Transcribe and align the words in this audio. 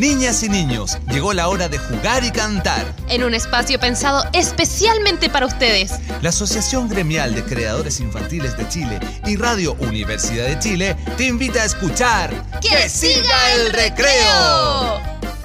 Niñas 0.00 0.42
y 0.42 0.48
niños, 0.48 0.96
llegó 1.10 1.34
la 1.34 1.48
hora 1.48 1.68
de 1.68 1.76
jugar 1.76 2.24
y 2.24 2.30
cantar. 2.30 2.86
En 3.10 3.22
un 3.22 3.34
espacio 3.34 3.78
pensado 3.78 4.24
especialmente 4.32 5.28
para 5.28 5.44
ustedes. 5.44 5.92
La 6.22 6.30
Asociación 6.30 6.88
Gremial 6.88 7.34
de 7.34 7.44
Creadores 7.44 8.00
Infantiles 8.00 8.56
de 8.56 8.66
Chile 8.66 8.98
y 9.26 9.36
Radio 9.36 9.74
Universidad 9.74 10.46
de 10.46 10.58
Chile 10.58 10.96
te 11.18 11.26
invita 11.26 11.60
a 11.60 11.64
escuchar 11.66 12.30
¡Que, 12.62 12.88
siga 12.88 13.52
el 13.52 13.74
recreo! 13.74 15.02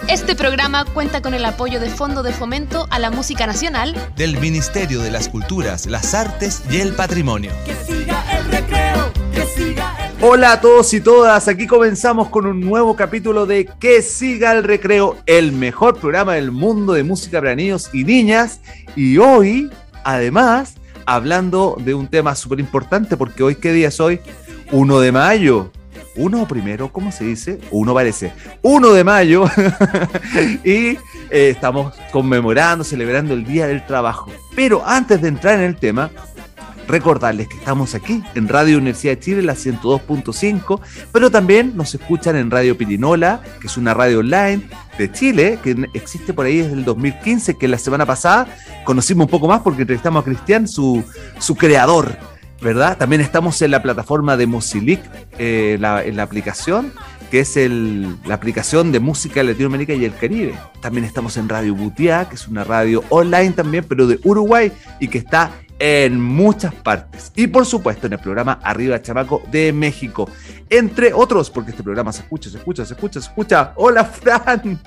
Este 0.08 0.38
programa 0.38 0.86
cuenta 0.86 1.22
con 1.22 1.34
el 1.34 1.44
apoyo 1.44 1.82
de 1.82 1.90
Fondo 1.90 2.24
de 2.24 2.32
Fomento 2.32 2.88
a 2.92 3.00
la 3.00 3.12
Música 3.12 3.46
Nacional 3.46 3.94
del 4.16 4.38
Ministerio 4.38 5.02
de 5.02 5.12
las 5.12 5.28
Culturas, 5.28 5.86
las 5.86 6.14
Artes 6.14 6.62
y 6.72 6.80
el 6.80 6.94
Patrimonio. 6.94 7.52
Que 7.66 7.76
siga 7.86 8.24
el 8.38 8.50
recreo, 8.50 9.12
que 9.34 9.46
siga 9.48 9.98
el 10.00 10.05
Hola 10.28 10.54
a 10.54 10.60
todos 10.60 10.92
y 10.96 11.02
todas, 11.02 11.48
aquí 11.48 11.68
comenzamos 11.68 12.30
con 12.30 12.48
un 12.48 12.60
nuevo 12.60 12.96
capítulo 12.96 13.46
de 13.46 13.70
Que 13.80 14.02
siga 14.02 14.54
el 14.54 14.64
recreo, 14.64 15.18
el 15.28 15.52
mejor 15.52 16.00
programa 16.00 16.34
del 16.34 16.50
mundo 16.50 16.94
de 16.94 17.04
música 17.04 17.40
para 17.40 17.54
niños 17.54 17.92
y 17.94 18.06
niñas. 18.06 18.60
Y 18.96 19.20
hoy, 19.20 19.70
además, 20.04 20.78
hablando 21.06 21.78
de 21.80 21.94
un 21.94 22.08
tema 22.08 22.34
súper 22.34 22.60
importante, 22.60 23.18
porque 23.18 23.44
hoy, 23.44 23.54
¿qué 23.58 23.72
día 23.72 23.90
es 23.90 24.00
hoy? 24.00 24.20
1 24.72 25.00
de 25.00 25.12
mayo. 25.12 25.72
Uno 26.16 26.48
primero, 26.48 26.92
¿cómo 26.92 27.12
se 27.12 27.26
dice? 27.26 27.60
Uno 27.70 27.94
parece. 27.94 28.34
1 28.64 28.94
de 28.94 29.04
mayo. 29.04 29.46
y 30.64 30.98
eh, 30.98 30.98
estamos 31.30 31.94
conmemorando, 32.12 32.84
celebrando 32.84 33.36
el 33.36 33.46
Día 33.46 33.68
del 33.68 33.86
Trabajo. 33.86 34.32
Pero 34.56 34.82
antes 34.88 35.22
de 35.22 35.28
entrar 35.28 35.60
en 35.60 35.66
el 35.66 35.76
tema, 35.76 36.10
recordarles 36.88 37.48
que 37.48 37.58
estamos 37.58 37.96
aquí 37.96 38.24
en 38.36 38.48
Radio 38.48 38.78
Universidad 38.78 39.14
de 39.14 39.20
Chile, 39.20 39.42
la 39.42 39.56
102.5, 39.56 40.80
pero 41.12 41.32
también 41.32 41.76
nos 41.76 41.94
escuchan 41.96 42.36
en 42.36 42.52
Radio 42.52 42.78
Pirinola, 42.78 43.42
que 43.60 43.68
es 43.68 43.78
una 43.78 43.94
radio 43.94 44.20
online 44.20 44.64
de 44.98 45.12
Chile, 45.12 45.60
que 45.64 45.88
existe 45.94 46.34
por 46.34 46.46
ahí 46.46 46.58
desde 46.58 46.74
el 46.74 46.86
2015, 46.86 47.58
que 47.58 47.68
la 47.68 47.78
semana 47.78 48.06
pasada 48.06 48.48
conocimos 48.84 49.26
un 49.26 49.32
poco 49.32 49.48
más 49.48 49.62
porque 49.62 49.82
entrevistamos 49.82 50.22
a 50.22 50.26
Cristian, 50.26 50.68
su, 50.68 51.04
su 51.40 51.56
creador, 51.56 52.18
¿verdad? 52.62 52.98
También 52.98 53.22
estamos 53.22 53.62
en 53.62 53.72
la 53.72 53.82
plataforma 53.82 54.38
de 54.38 54.48
Mosilic, 54.48 55.02
eh, 55.38 55.78
la, 55.80 56.04
en 56.04 56.16
la 56.16 56.24
aplicación, 56.24 56.94
que 57.30 57.42
es 57.42 57.58
el, 57.58 58.16
la 58.26 58.36
aplicación 58.36 58.92
de 58.92 59.00
música 59.00 59.42
de 59.42 59.52
Latinoamérica 59.52 59.94
y 59.94 60.06
el 60.06 60.16
Caribe. 60.16 60.54
También 60.82 61.06
estamos 61.06 61.38
en 61.38 61.50
Radio 61.50 61.76
Butiá, 61.76 62.30
que 62.30 62.36
es 62.36 62.48
una 62.48 62.64
radio 62.64 63.04
online 63.10 63.52
también, 63.52 63.86
pero 63.88 64.08
de 64.08 64.20
Uruguay 64.24 64.72
y 65.00 65.08
que 65.08 65.18
está 65.18 65.52
en 65.80 66.22
muchas 66.22 66.74
partes. 66.74 67.32
Y 67.36 67.48
por 67.48 67.66
supuesto 67.66 68.08
en 68.08 68.14
el 68.14 68.20
programa 68.20 68.60
Arriba 68.64 69.02
Chamaco 69.02 69.42
de 69.52 69.74
México. 69.74 70.30
Entre 70.70 71.14
otros, 71.14 71.50
porque 71.50 71.72
este 71.72 71.84
programa 71.84 72.12
se 72.12 72.22
escucha, 72.22 72.50
se 72.50 72.58
escucha, 72.58 72.86
se 72.86 72.94
escucha, 72.94 73.22
se 73.22 73.28
escucha. 73.28 73.74
Hola, 73.76 74.06
Fran. 74.06 74.82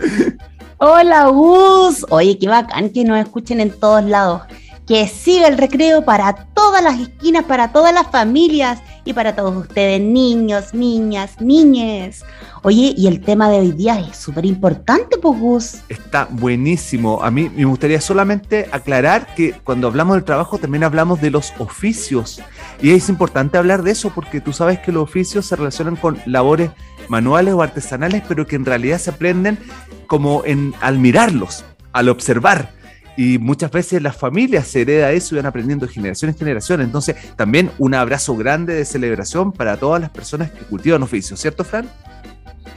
Hola, 0.78 1.26
Gus. 1.26 2.06
Oye, 2.10 2.38
qué 2.38 2.48
bacán 2.48 2.90
que 2.90 3.04
nos 3.04 3.18
escuchen 3.18 3.60
en 3.60 3.70
todos 3.70 4.04
lados. 4.04 4.42
Que 4.88 5.06
siga 5.06 5.48
el 5.48 5.58
recreo 5.58 6.02
para 6.02 6.46
todas 6.54 6.82
las 6.82 6.98
esquinas, 6.98 7.44
para 7.44 7.72
todas 7.72 7.92
las 7.92 8.10
familias 8.10 8.80
y 9.04 9.12
para 9.12 9.36
todos 9.36 9.54
ustedes, 9.54 10.00
niños, 10.00 10.72
niñas, 10.72 11.38
niñes. 11.40 12.24
Oye, 12.62 12.94
y 12.96 13.06
el 13.06 13.20
tema 13.20 13.50
de 13.50 13.58
hoy 13.58 13.72
día 13.72 14.00
es 14.00 14.16
súper 14.16 14.46
importante, 14.46 15.18
pues, 15.18 15.38
Gus. 15.38 15.74
Está 15.90 16.26
buenísimo. 16.30 17.22
A 17.22 17.30
mí 17.30 17.50
me 17.54 17.66
gustaría 17.66 18.00
solamente 18.00 18.66
aclarar 18.72 19.34
que 19.34 19.52
cuando 19.62 19.88
hablamos 19.88 20.16
del 20.16 20.24
trabajo 20.24 20.56
también 20.56 20.84
hablamos 20.84 21.20
de 21.20 21.30
los 21.30 21.52
oficios. 21.58 22.40
Y 22.80 22.92
es 22.92 23.10
importante 23.10 23.58
hablar 23.58 23.82
de 23.82 23.90
eso 23.90 24.10
porque 24.14 24.40
tú 24.40 24.54
sabes 24.54 24.78
que 24.78 24.90
los 24.90 25.02
oficios 25.02 25.44
se 25.44 25.56
relacionan 25.56 25.96
con 25.96 26.18
labores 26.24 26.70
manuales 27.08 27.52
o 27.52 27.60
artesanales, 27.60 28.22
pero 28.26 28.46
que 28.46 28.56
en 28.56 28.64
realidad 28.64 28.98
se 28.98 29.10
aprenden 29.10 29.58
como 30.06 30.44
en, 30.46 30.74
al 30.80 30.98
mirarlos, 30.98 31.64
al 31.92 32.08
observar 32.08 32.77
y 33.18 33.36
muchas 33.36 33.72
veces 33.72 34.00
las 34.00 34.16
familias 34.16 34.68
se 34.68 34.82
hereda 34.82 35.10
eso 35.10 35.34
y 35.34 35.38
van 35.38 35.46
aprendiendo 35.46 35.84
de 35.84 35.92
generación 35.92 36.30
en 36.30 36.38
generación. 36.38 36.80
Entonces, 36.80 37.16
también 37.34 37.68
un 37.76 37.92
abrazo 37.94 38.36
grande 38.36 38.74
de 38.74 38.84
celebración 38.84 39.50
para 39.50 39.76
todas 39.76 40.00
las 40.00 40.10
personas 40.10 40.52
que 40.52 40.60
cultivan 40.60 41.02
oficios, 41.02 41.40
¿cierto, 41.40 41.64
Fran? 41.64 41.90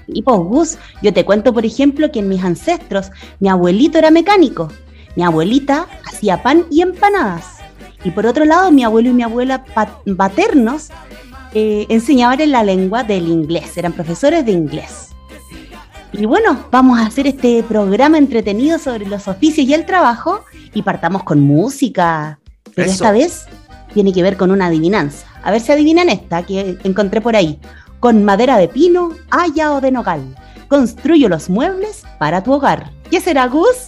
Y 0.08 0.24
pues, 0.24 0.38
Gus, 0.40 0.78
yo 1.04 1.14
te 1.14 1.26
cuento, 1.26 1.54
por 1.54 1.64
ejemplo, 1.64 2.12
que 2.12 2.22
en 2.22 2.28
mis 2.28 2.44
ancestros, 2.44 3.12
mi 3.40 3.50
abuelito 3.50 4.00
era 4.00 4.10
mecánico, 4.10 4.70
mi 5.16 5.22
abuelita 5.22 5.86
hacía 6.12 6.42
pan 6.42 6.66
y 6.72 6.82
empanadas. 6.82 7.60
Y 8.04 8.10
por 8.10 8.26
otro 8.26 8.44
lado, 8.44 8.72
mi 8.72 8.84
abuelo 8.84 9.10
y 9.10 9.14
mi 9.14 9.22
abuela 9.22 9.64
paternos 10.18 10.90
eh, 11.54 11.86
enseñaban 11.88 12.42
en 12.42 12.50
la 12.50 12.64
lengua 12.64 13.04
del 13.04 13.28
inglés, 13.28 13.78
eran 13.78 13.94
profesores 13.94 14.44
de 14.44 14.54
inglés. 14.54 15.11
Y 16.14 16.26
bueno, 16.26 16.66
vamos 16.72 17.00
a 17.00 17.06
hacer 17.06 17.26
este 17.28 17.64
programa 17.64 18.18
entretenido 18.18 18.78
sobre 18.80 19.06
los 19.06 19.28
oficios 19.28 19.66
y 19.68 19.74
el 19.74 19.86
trabajo 19.86 20.44
y 20.74 20.82
partamos 20.82 21.24
con 21.24 21.40
música. 21.40 22.40
Pero 22.76 22.86
Eso. 22.88 22.96
esta 22.96 23.12
vez 23.12 23.46
tiene 23.94 24.12
que 24.14 24.22
ver 24.24 24.36
con 24.38 24.52
una 24.52 24.68
adivinanza. 24.68 25.26
A 25.44 25.52
ver 25.52 25.62
si 25.62 25.72
adivinan 25.72 26.10
esta 26.10 26.44
que 26.44 26.78
encontré 26.84 27.22
por 27.22 27.36
ahí. 27.36 27.60
Con 28.00 28.24
madera 28.26 28.58
de 28.58 28.68
pino, 28.68 29.12
haya 29.30 29.72
o 29.74 29.82
de 29.82 29.92
nogal. 29.92 30.36
Construyo 30.68 31.30
los 31.30 31.50
muebles 31.50 32.04
para 32.20 32.44
tu 32.44 32.54
hogar. 32.54 32.92
¿Qué 33.10 33.22
será, 33.22 33.48
Gus? 33.48 33.88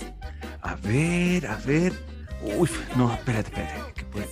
A 0.61 0.75
ver, 0.75 1.47
a 1.47 1.57
ver. 1.65 1.93
Uy, 2.57 2.69
no, 2.95 3.11
espérate, 3.11 3.49
espérate. 3.49 3.93
que 3.95 4.03
puede- 4.05 4.27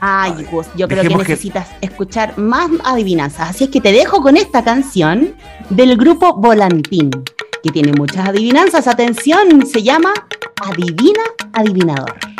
Ay, 0.00 0.46
Gus, 0.50 0.66
yo 0.76 0.86
creo 0.88 1.02
que- 1.02 1.16
necesitas 1.16 1.68
escuchar 1.80 2.38
más 2.38 2.68
adivinanzas. 2.84 3.50
Así 3.50 3.64
es 3.64 3.70
que 3.70 3.80
te 3.80 3.92
dejo 3.92 4.20
con 4.22 4.36
esta 4.36 4.62
canción 4.62 5.34
del 5.70 5.96
grupo 5.96 6.34
Volantín, 6.34 7.10
que 7.62 7.70
tiene 7.70 7.92
muchas 7.92 8.28
adivinanzas. 8.28 8.86
Atención, 8.86 9.66
se 9.66 9.82
llama 9.82 10.12
Adivina 10.62 11.22
Adivinador. 11.52 12.35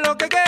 lo 0.00 0.16
que 0.16 0.28
queda. 0.28 0.41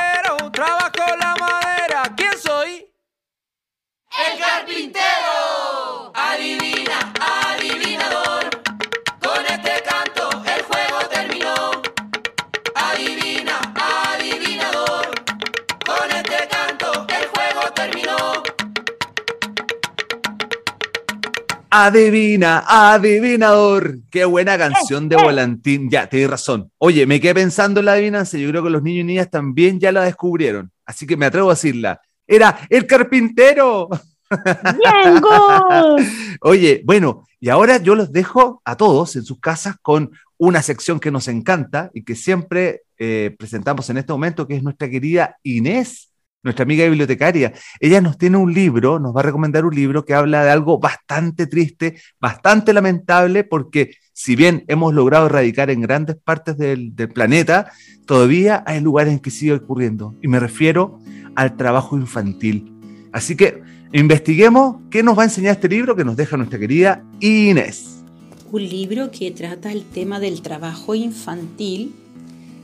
Adivina, 21.76 22.62
adivinador. 22.68 23.98
Qué 24.08 24.24
buena 24.24 24.56
canción 24.56 25.08
de 25.08 25.16
Volantín. 25.16 25.90
Ya, 25.90 26.08
tienes 26.08 26.30
razón. 26.30 26.70
Oye, 26.78 27.04
me 27.04 27.20
quedé 27.20 27.34
pensando 27.34 27.80
en 27.80 27.86
la 27.86 27.94
adivinanza. 27.94 28.38
Yo 28.38 28.48
creo 28.50 28.62
que 28.62 28.70
los 28.70 28.80
niños 28.80 29.00
y 29.00 29.04
niñas 29.06 29.28
también 29.28 29.80
ya 29.80 29.90
la 29.90 30.04
descubrieron. 30.04 30.70
Así 30.86 31.04
que 31.04 31.16
me 31.16 31.26
atrevo 31.26 31.50
a 31.50 31.54
decirla. 31.54 32.00
Era 32.28 32.60
el 32.70 32.86
carpintero. 32.86 33.88
¡Bien! 34.30 35.20
Oye, 36.42 36.80
bueno, 36.84 37.26
y 37.40 37.48
ahora 37.48 37.78
yo 37.78 37.96
los 37.96 38.12
dejo 38.12 38.62
a 38.64 38.76
todos 38.76 39.16
en 39.16 39.24
sus 39.24 39.40
casas 39.40 39.74
con 39.82 40.12
una 40.38 40.62
sección 40.62 41.00
que 41.00 41.10
nos 41.10 41.26
encanta 41.26 41.90
y 41.92 42.04
que 42.04 42.14
siempre 42.14 42.82
eh, 42.98 43.34
presentamos 43.36 43.90
en 43.90 43.98
este 43.98 44.12
momento, 44.12 44.46
que 44.46 44.54
es 44.54 44.62
nuestra 44.62 44.88
querida 44.88 45.38
Inés, 45.42 46.13
nuestra 46.44 46.62
amiga 46.62 46.84
bibliotecaria. 46.84 47.52
Ella 47.80 48.00
nos 48.00 48.16
tiene 48.18 48.36
un 48.36 48.52
libro, 48.52 49.00
nos 49.00 49.16
va 49.16 49.20
a 49.20 49.24
recomendar 49.24 49.64
un 49.64 49.74
libro 49.74 50.04
que 50.04 50.14
habla 50.14 50.44
de 50.44 50.50
algo 50.50 50.78
bastante 50.78 51.46
triste, 51.46 51.96
bastante 52.20 52.72
lamentable, 52.72 53.42
porque 53.42 53.96
si 54.12 54.36
bien 54.36 54.64
hemos 54.68 54.94
logrado 54.94 55.26
erradicar 55.26 55.70
en 55.70 55.80
grandes 55.80 56.16
partes 56.16 56.56
del, 56.56 56.92
planeta, 57.12 57.72
todavía 58.06 58.62
hay 58.66 58.80
lugares 58.80 59.14
en 59.14 59.18
que 59.18 59.30
sigue 59.30 59.54
ocurriendo. 59.54 60.14
Y 60.22 60.28
me 60.28 60.38
refiero 60.38 61.00
al 61.34 61.56
trabajo 61.56 61.96
infantil. 61.96 62.72
Así 63.12 63.36
que 63.36 63.62
investiguemos 63.92 64.76
qué 64.90 65.02
nos 65.02 65.18
va 65.18 65.22
a 65.22 65.26
enseñar 65.26 65.54
este 65.54 65.68
libro 65.68 65.96
que 65.96 66.04
nos 66.04 66.16
deja 66.16 66.36
nuestra 66.36 66.58
querida 66.58 67.02
Inés. 67.20 68.04
Un 68.52 68.62
libro 68.68 69.10
que 69.10 69.30
trata 69.32 69.72
el 69.72 69.84
tema 69.84 70.20
del 70.20 70.42
trabajo 70.42 70.94
infantil 70.94 71.92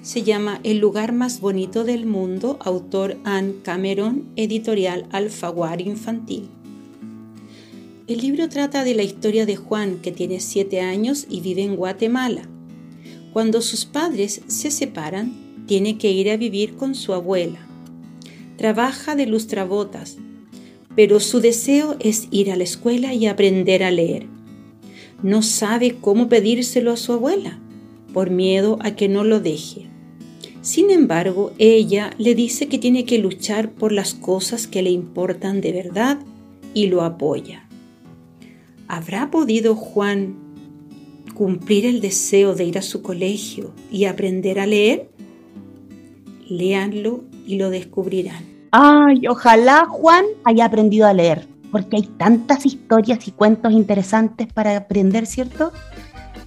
se 0.03 0.23
llama 0.23 0.61
El 0.65 0.79
lugar 0.79 1.13
más 1.13 1.41
bonito 1.41 1.85
del 1.85 2.07
mundo, 2.07 2.59
autor 2.61 3.19
Anne 3.25 3.57
Cameron, 3.63 4.25
editorial 4.37 5.07
Alfaguara 5.11 5.83
Infantil. 5.83 6.49
El 8.07 8.21
libro 8.21 8.49
trata 8.49 8.83
de 8.83 8.95
la 8.95 9.03
historia 9.03 9.45
de 9.45 9.57
Juan, 9.57 9.99
que 10.01 10.11
tiene 10.11 10.41
siete 10.41 10.81
años 10.81 11.27
y 11.29 11.43
vive 11.43 11.63
en 11.63 11.77
Guatemala. 11.77 12.43
Cuando 13.33 13.61
sus 13.61 13.85
padres 13.85 14.41
se 14.47 14.71
separan, 14.71 15.65
tiene 15.67 15.99
que 15.99 16.11
ir 16.11 16.31
a 16.31 16.37
vivir 16.37 16.77
con 16.77 16.95
su 16.95 17.13
abuela. 17.13 17.59
Trabaja 18.57 19.15
de 19.15 19.27
lustrabotas, 19.27 20.17
pero 20.97 21.21
su 21.21 21.41
deseo 21.41 21.97
es 22.01 22.27
ir 22.31 22.51
a 22.51 22.57
la 22.57 22.65
escuela 22.65 23.13
y 23.13 23.27
aprender 23.27 23.85
a 23.85 23.91
leer. 23.91 24.27
No 25.23 25.43
sabe 25.43 25.97
cómo 26.01 26.29
pedírselo 26.29 26.91
a 26.91 26.97
su 26.97 27.13
abuela, 27.13 27.61
por 28.15 28.31
miedo 28.31 28.79
a 28.81 28.97
que 28.97 29.09
no 29.09 29.25
lo 29.25 29.39
deje. 29.39 29.90
Sin 30.63 30.91
embargo, 30.91 31.53
ella 31.59 32.11
le 32.19 32.35
dice 32.35 32.69
que 32.69 32.79
tiene 32.79 33.07
que 33.07 33.19
luchar 33.19 33.71
por 33.71 33.93
las 33.93 34.13
cosas 34.13 34.67
que 34.67 34.83
le 34.83 34.91
importan 34.91 35.63
de 35.63 35.73
verdad 35.73 36.19
y 36.75 36.87
lo 36.87 37.03
apoya. 37.03 37.67
¿Habrá 38.89 39.31
podido 39.31 39.75
Juan 39.75 40.37
cumplir 41.35 41.87
el 41.87 42.03
deseo 42.03 42.55
de 42.55 42.65
ir 42.65 42.77
a 42.77 42.83
su 42.83 43.01
colegio 43.01 43.73
y 43.91 44.05
aprender 44.05 44.61
a 44.61 44.67
leer? 44.67 45.11
Léanlo 46.47 47.25
y 47.47 47.57
lo 47.57 47.71
descubrirán. 47.71 48.45
Ay, 48.73 49.27
ojalá 49.29 49.87
Juan 49.87 50.27
haya 50.45 50.67
aprendido 50.67 51.07
a 51.07 51.15
leer, 51.15 51.49
porque 51.73 51.97
hay 51.97 52.03
tantas 52.03 52.67
historias 52.67 53.27
y 53.27 53.31
cuentos 53.31 53.73
interesantes 53.73 54.53
para 54.53 54.77
aprender, 54.77 55.25
¿cierto? 55.27 55.73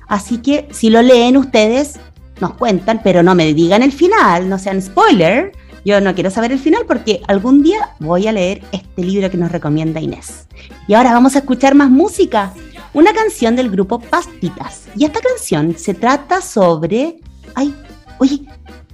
Así 0.08 0.38
que 0.38 0.68
si 0.72 0.90
lo 0.90 1.02
leen 1.02 1.36
ustedes, 1.38 2.00
nos 2.40 2.56
cuentan, 2.56 3.02
pero 3.04 3.24
no 3.24 3.36
me 3.36 3.54
digan 3.54 3.84
el 3.84 3.92
final, 3.92 4.50
no 4.50 4.60
sean 4.60 4.82
spoiler. 4.82 5.52
Yo 5.86 6.00
no 6.00 6.16
quiero 6.16 6.30
saber 6.30 6.52
el 6.52 6.60
final 6.60 6.86
porque 6.88 7.22
algún 7.28 7.62
día 7.62 7.90
voy 8.00 8.28
a 8.28 8.32
leer 8.32 8.64
este 8.72 9.04
libro 9.04 9.30
que 9.30 9.38
nos 9.38 9.52
recomienda 9.52 10.00
Inés. 10.00 10.48
Y 10.88 10.94
ahora 10.94 11.12
vamos 11.12 11.36
a 11.36 11.40
escuchar 11.40 11.76
más 11.76 11.90
música. 11.90 12.54
Una 12.94 13.14
canción 13.14 13.56
del 13.56 13.70
grupo 13.70 14.00
Pastitas. 14.00 14.84
Y 14.96 15.06
esta 15.06 15.20
canción 15.20 15.78
se 15.78 15.94
trata 15.94 16.42
sobre... 16.42 17.18
Ay, 17.56 17.76
oye, 18.20 18.40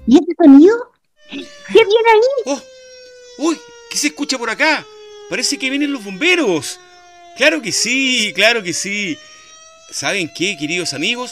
¿y 0.07 0.15
ese 0.15 0.33
sonido? 0.41 0.75
¿Qué 1.29 1.37
viene 1.73 2.09
ahí? 2.13 2.43
¡Oh! 2.45 2.61
¡Uy! 3.39 3.57
¿Qué 3.91 3.97
se 3.97 4.07
escucha 4.07 4.37
por 4.37 4.49
acá? 4.49 4.85
Parece 5.29 5.59
que 5.59 5.69
vienen 5.69 5.91
los 5.91 6.03
bomberos. 6.03 6.79
Claro 7.37 7.61
que 7.61 7.71
sí, 7.71 8.31
claro 8.33 8.63
que 8.63 8.73
sí. 8.73 9.17
¿Saben 9.91 10.31
qué, 10.35 10.57
queridos 10.57 10.93
amigos? 10.93 11.31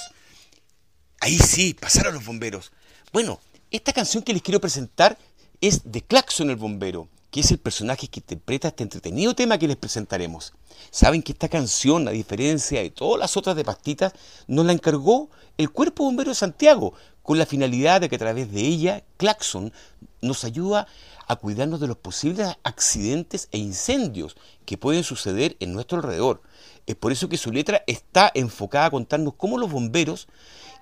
Ahí 1.27 1.39
sí, 1.39 1.73
pasaron 1.73 2.13
los 2.13 2.25
bomberos. 2.25 2.71
Bueno, 3.11 3.41
esta 3.69 3.91
canción 3.91 4.23
que 4.23 4.31
les 4.31 4.41
quiero 4.41 4.61
presentar 4.61 5.17
es 5.59 5.91
de 5.91 6.01
Claxon 6.01 6.49
el 6.49 6.55
bombero, 6.55 7.09
que 7.31 7.41
es 7.41 7.51
el 7.51 7.57
personaje 7.57 8.07
que 8.07 8.21
interpreta 8.21 8.69
este 8.69 8.83
entretenido 8.83 9.35
tema 9.35 9.57
que 9.57 9.67
les 9.67 9.75
presentaremos. 9.75 10.53
Saben 10.89 11.21
que 11.21 11.33
esta 11.33 11.49
canción, 11.49 12.07
a 12.07 12.11
diferencia 12.11 12.81
de 12.81 12.91
todas 12.91 13.19
las 13.19 13.35
otras 13.35 13.57
de 13.57 13.65
pastitas, 13.65 14.13
nos 14.47 14.65
la 14.65 14.71
encargó 14.71 15.29
el 15.57 15.69
Cuerpo 15.69 16.05
Bombero 16.05 16.29
de 16.29 16.35
Santiago, 16.35 16.93
con 17.23 17.37
la 17.37 17.45
finalidad 17.45 17.99
de 17.99 18.07
que 18.07 18.15
a 18.15 18.19
través 18.19 18.49
de 18.53 18.61
ella, 18.61 19.03
Claxon 19.17 19.73
nos 20.21 20.45
ayuda 20.45 20.87
a 21.27 21.35
cuidarnos 21.35 21.81
de 21.81 21.87
los 21.87 21.97
posibles 21.97 22.55
accidentes 22.63 23.49
e 23.51 23.57
incendios 23.57 24.37
que 24.65 24.77
pueden 24.77 25.03
suceder 25.03 25.57
en 25.59 25.73
nuestro 25.73 25.97
alrededor. 25.97 26.41
Es 26.85 26.95
por 26.95 27.11
eso 27.11 27.27
que 27.27 27.37
su 27.37 27.51
letra 27.51 27.83
está 27.85 28.31
enfocada 28.33 28.85
a 28.85 28.91
contarnos 28.91 29.33
cómo 29.35 29.57
los 29.57 29.69
bomberos, 29.69 30.29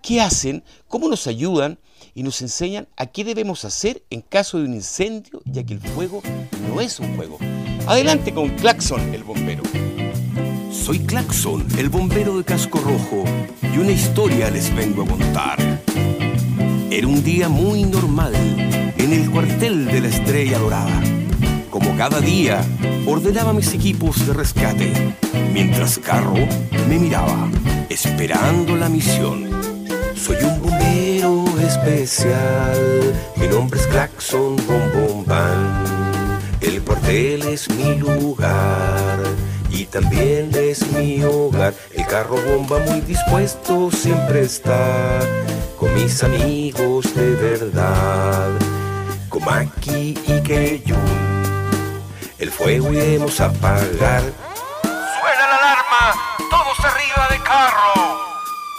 qué 0.05 0.21
hacen, 0.21 0.63
cómo 0.87 1.09
nos 1.09 1.25
ayudan 1.25 1.79
y 2.13 2.21
nos 2.21 2.39
enseñan 2.43 2.87
a 2.95 3.07
qué 3.07 3.23
debemos 3.23 3.65
hacer 3.65 4.03
en 4.11 4.21
caso 4.21 4.59
de 4.59 4.65
un 4.65 4.75
incendio, 4.75 5.41
ya 5.45 5.63
que 5.63 5.73
el 5.73 5.79
fuego 5.79 6.21
no 6.69 6.79
es 6.79 6.99
un 6.99 7.15
juego. 7.15 7.39
Adelante 7.87 8.31
con 8.31 8.49
Claxon, 8.49 9.15
el 9.15 9.23
bombero. 9.23 9.63
Soy 10.71 10.99
Claxon, 10.99 11.65
el 11.79 11.89
bombero 11.89 12.37
de 12.37 12.43
casco 12.43 12.77
rojo, 12.77 13.23
y 13.63 13.79
una 13.79 13.91
historia 13.91 14.51
les 14.51 14.73
vengo 14.75 15.01
a 15.01 15.07
contar. 15.07 15.57
Era 16.91 17.07
un 17.07 17.23
día 17.23 17.49
muy 17.49 17.83
normal 17.83 18.35
en 18.35 19.11
el 19.11 19.31
cuartel 19.31 19.87
de 19.87 20.01
la 20.01 20.07
Estrella 20.09 20.59
Dorada. 20.59 21.01
Como 21.71 21.97
cada 21.97 22.21
día, 22.21 22.63
ordenaba 23.07 23.53
mis 23.53 23.73
equipos 23.73 24.27
de 24.27 24.33
rescate, 24.33 25.15
mientras 25.51 25.97
Carro 25.97 26.35
me 26.87 26.99
miraba, 26.99 27.49
esperando 27.89 28.75
la 28.75 28.87
misión. 28.87 29.74
Soy 30.15 30.37
un 30.43 30.61
bombero 30.61 31.45
especial, 31.59 33.13
mi 33.35 33.47
nombre 33.47 33.79
es 33.79 33.87
Claxon 33.87 34.55
Bom 34.65 34.91
Bom 34.93 35.25
Bam. 35.25 36.39
El 36.61 36.81
cuartel 36.81 37.43
es 37.43 37.69
mi 37.69 37.95
lugar 37.95 39.19
y 39.69 39.85
también 39.85 40.49
es 40.55 40.87
mi 40.91 41.23
hogar. 41.23 41.73
El 41.93 42.07
carro 42.07 42.37
bomba 42.37 42.79
muy 42.79 43.01
dispuesto 43.01 43.91
siempre 43.91 44.41
está 44.41 45.19
con 45.77 45.93
mis 45.93 46.23
amigos 46.23 47.13
de 47.13 47.31
verdad, 47.31 48.51
con 49.29 49.43
Maki 49.43 50.17
y 50.25 50.41
Keyun. 50.41 51.35
El 52.39 52.51
fuego 52.51 52.91
iremos 52.93 53.39
a 53.41 53.45
apagar. 53.45 54.23
Suena 54.81 55.47
la 55.51 55.57
alarma, 55.57 56.03
todos 56.49 56.79
arriba 56.79 57.27
de 57.29 57.39
carro. 57.43 57.93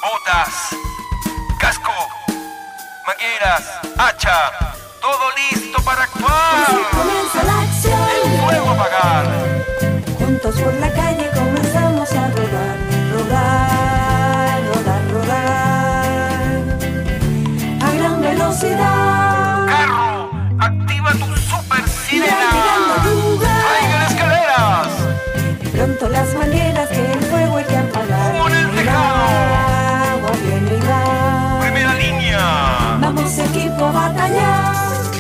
Botas, 0.03 0.77
hacha, 3.99 4.53
todo 5.01 5.31
listo 5.37 5.83
para 5.83 6.05
actuar. 6.05 6.67
Comienza 6.93 7.43
la 7.45 7.61
acción. 7.61 8.01
El 8.25 8.41
fuego 8.41 8.69
a 8.69 8.73
apagar. 8.73 9.27
Juntos 10.19 10.61
por 10.61 10.75
la 10.75 10.93
calle 10.93 11.31
comenzamos 11.35 12.13
a 12.13 12.29
rodar, 12.29 12.77
rodar, 13.13 14.63
rodar, 14.75 15.11
rodar. 15.11 16.63
A 17.83 17.91
gran 17.93 18.21
velocidad. 18.23 18.96
Batallar. 34.09 35.11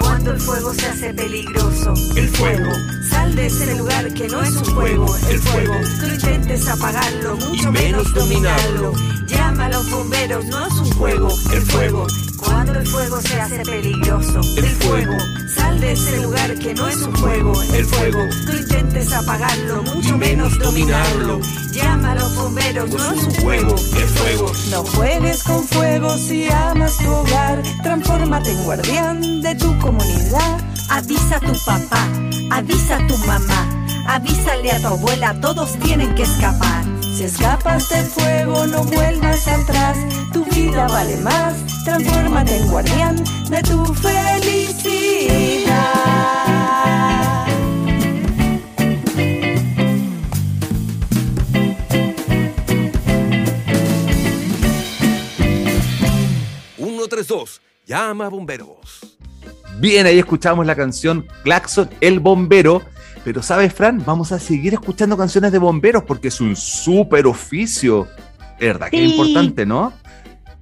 Cuando 0.00 0.32
el 0.32 0.40
fuego 0.40 0.72
se 0.74 0.86
hace 0.86 1.14
peligroso, 1.14 1.94
El 2.16 2.28
fuego 2.28 2.72
Sal 3.16 3.34
de 3.34 3.46
ese 3.46 3.74
lugar 3.76 4.12
que 4.12 4.28
no 4.28 4.42
es 4.42 4.54
un 4.56 4.74
juego, 4.74 5.16
el 5.30 5.38
fuego. 5.38 5.74
No 6.00 6.06
intentes 6.06 6.68
apagarlo, 6.68 7.36
mucho 7.36 7.72
menos 7.72 8.12
dominarlo. 8.12 8.92
Llama 9.26 9.64
a 9.64 9.68
los 9.70 9.90
bomberos, 9.90 10.44
no 10.44 10.66
es 10.66 10.72
un 10.74 10.92
juego, 10.92 11.28
el 11.50 11.62
fuego. 11.62 12.06
Cuando 12.36 12.78
el 12.78 12.86
fuego 12.86 13.18
se 13.22 13.40
hace 13.40 13.62
peligroso, 13.64 14.40
el 14.58 14.66
fuego. 14.66 15.16
Sal 15.48 15.80
de 15.80 15.92
ese 15.92 16.22
lugar 16.22 16.58
que 16.58 16.74
no 16.74 16.88
es 16.88 16.96
un 16.98 17.16
juego, 17.16 17.62
el 17.72 17.86
fuego. 17.86 18.18
No 18.44 18.54
intentes 18.54 19.10
apagarlo, 19.14 19.82
mucho 19.82 20.18
menos 20.18 20.58
dominarlo. 20.58 21.40
Llama 21.72 22.12
a 22.12 22.14
los 22.16 22.36
bomberos, 22.36 22.90
no 22.90 23.12
es 23.12 23.22
un 23.24 23.34
juego, 23.36 23.74
el 23.96 24.08
fuego. 24.08 24.52
No 24.70 24.84
juegues 24.84 25.42
con 25.42 25.66
fuego 25.66 26.18
si 26.18 26.50
amas 26.50 26.98
tu 26.98 27.10
hogar. 27.10 27.62
Transfórmate 27.82 28.50
en 28.52 28.64
guardián 28.64 29.40
de 29.40 29.54
tu 29.54 29.78
comunidad. 29.78 30.75
Avisa 30.88 31.36
a 31.36 31.40
tu 31.40 31.52
papá, 31.64 32.08
avisa 32.50 32.96
a 32.96 33.06
tu 33.06 33.16
mamá, 33.18 33.86
avísale 34.06 34.70
a 34.72 34.80
tu 34.80 34.86
abuela, 34.88 35.38
todos 35.40 35.78
tienen 35.78 36.14
que 36.14 36.22
escapar. 36.22 36.84
Si 37.00 37.24
escapas 37.24 37.88
del 37.88 38.06
fuego, 38.06 38.66
no 38.66 38.84
vuelvas 38.84 39.48
atrás. 39.48 39.96
Tu 40.32 40.44
vida 40.44 40.86
vale 40.86 41.16
más. 41.18 41.54
Transfórmate 41.84 42.56
en 42.56 42.68
guardián 42.68 43.16
de 43.48 43.62
tu 43.62 43.84
felicidad. 43.94 44.66
132. 56.76 57.60
Llama 57.86 58.26
a 58.26 58.28
bomberos. 58.28 59.05
Bien, 59.78 60.06
ahí 60.06 60.18
escuchamos 60.18 60.66
la 60.66 60.74
canción 60.74 61.26
Claxon, 61.44 61.90
el 62.00 62.20
bombero. 62.20 62.82
Pero 63.24 63.42
sabes, 63.42 63.74
Fran, 63.74 64.02
vamos 64.06 64.30
a 64.32 64.38
seguir 64.38 64.72
escuchando 64.74 65.16
canciones 65.16 65.50
de 65.52 65.58
bomberos 65.58 66.04
porque 66.04 66.28
es 66.28 66.40
un 66.40 66.54
súper 66.56 67.26
oficio. 67.26 68.06
Es 68.58 68.68
verdad 68.68 68.88
que 68.88 69.04
es 69.04 69.10
Sí. 69.12 69.16
importante, 69.18 69.66
¿no? 69.66 69.92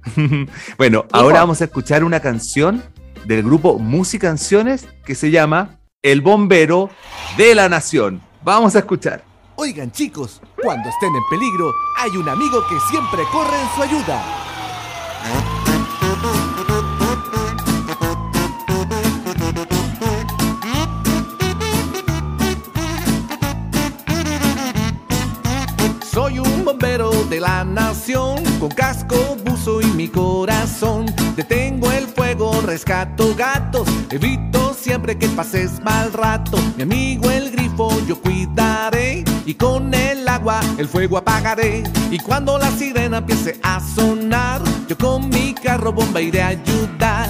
bueno, 0.77 1.05
ahora 1.11 1.39
vamos 1.39 1.61
a 1.61 1.65
escuchar 1.65 2.03
una 2.03 2.19
canción 2.19 2.83
del 3.25 3.43
grupo 3.43 3.79
Música 3.79 4.27
Canciones 4.27 4.87
que 5.05 5.15
se 5.15 5.31
llama 5.31 5.79
El 6.01 6.21
Bombero 6.21 6.89
de 7.37 7.55
la 7.55 7.69
Nación. 7.69 8.21
Vamos 8.43 8.75
a 8.75 8.79
escuchar. 8.79 9.23
Oigan 9.55 9.91
chicos, 9.91 10.41
cuando 10.61 10.89
estén 10.89 11.15
en 11.15 11.23
peligro, 11.29 11.71
hay 11.97 12.11
un 12.17 12.27
amigo 12.27 12.61
que 12.67 12.75
siempre 12.91 13.21
corre 13.31 13.59
en 13.61 13.67
su 13.75 13.81
ayuda. 13.83 14.23
La 27.45 27.63
nación, 27.63 28.43
con 28.59 28.69
casco, 28.69 29.37
buzo 29.45 29.79
y 29.79 29.85
mi 29.85 30.07
corazón. 30.07 31.05
Detengo 31.35 31.91
el 31.91 32.07
fuego, 32.07 32.59
rescato 32.61 33.35
gatos, 33.35 33.87
evito 34.09 34.73
siempre 34.73 35.15
que 35.15 35.27
pases 35.27 35.79
mal 35.83 36.11
rato. 36.11 36.57
Mi 36.75 36.83
amigo 36.83 37.29
el 37.29 37.51
grifo 37.51 37.89
yo 38.07 38.19
cuidaré, 38.19 39.23
y 39.45 39.53
con 39.53 39.93
el 39.93 40.27
agua 40.27 40.59
el 40.79 40.87
fuego 40.87 41.19
apagaré. 41.19 41.83
Y 42.09 42.17
cuando 42.17 42.57
la 42.57 42.71
sirena 42.71 43.19
empiece 43.19 43.59
a 43.61 43.79
sonar, 43.79 44.61
yo 44.87 44.97
con 44.97 45.29
mi 45.29 45.53
carro 45.53 45.93
bomba 45.93 46.21
iré 46.21 46.41
a 46.41 46.47
ayudar. 46.47 47.29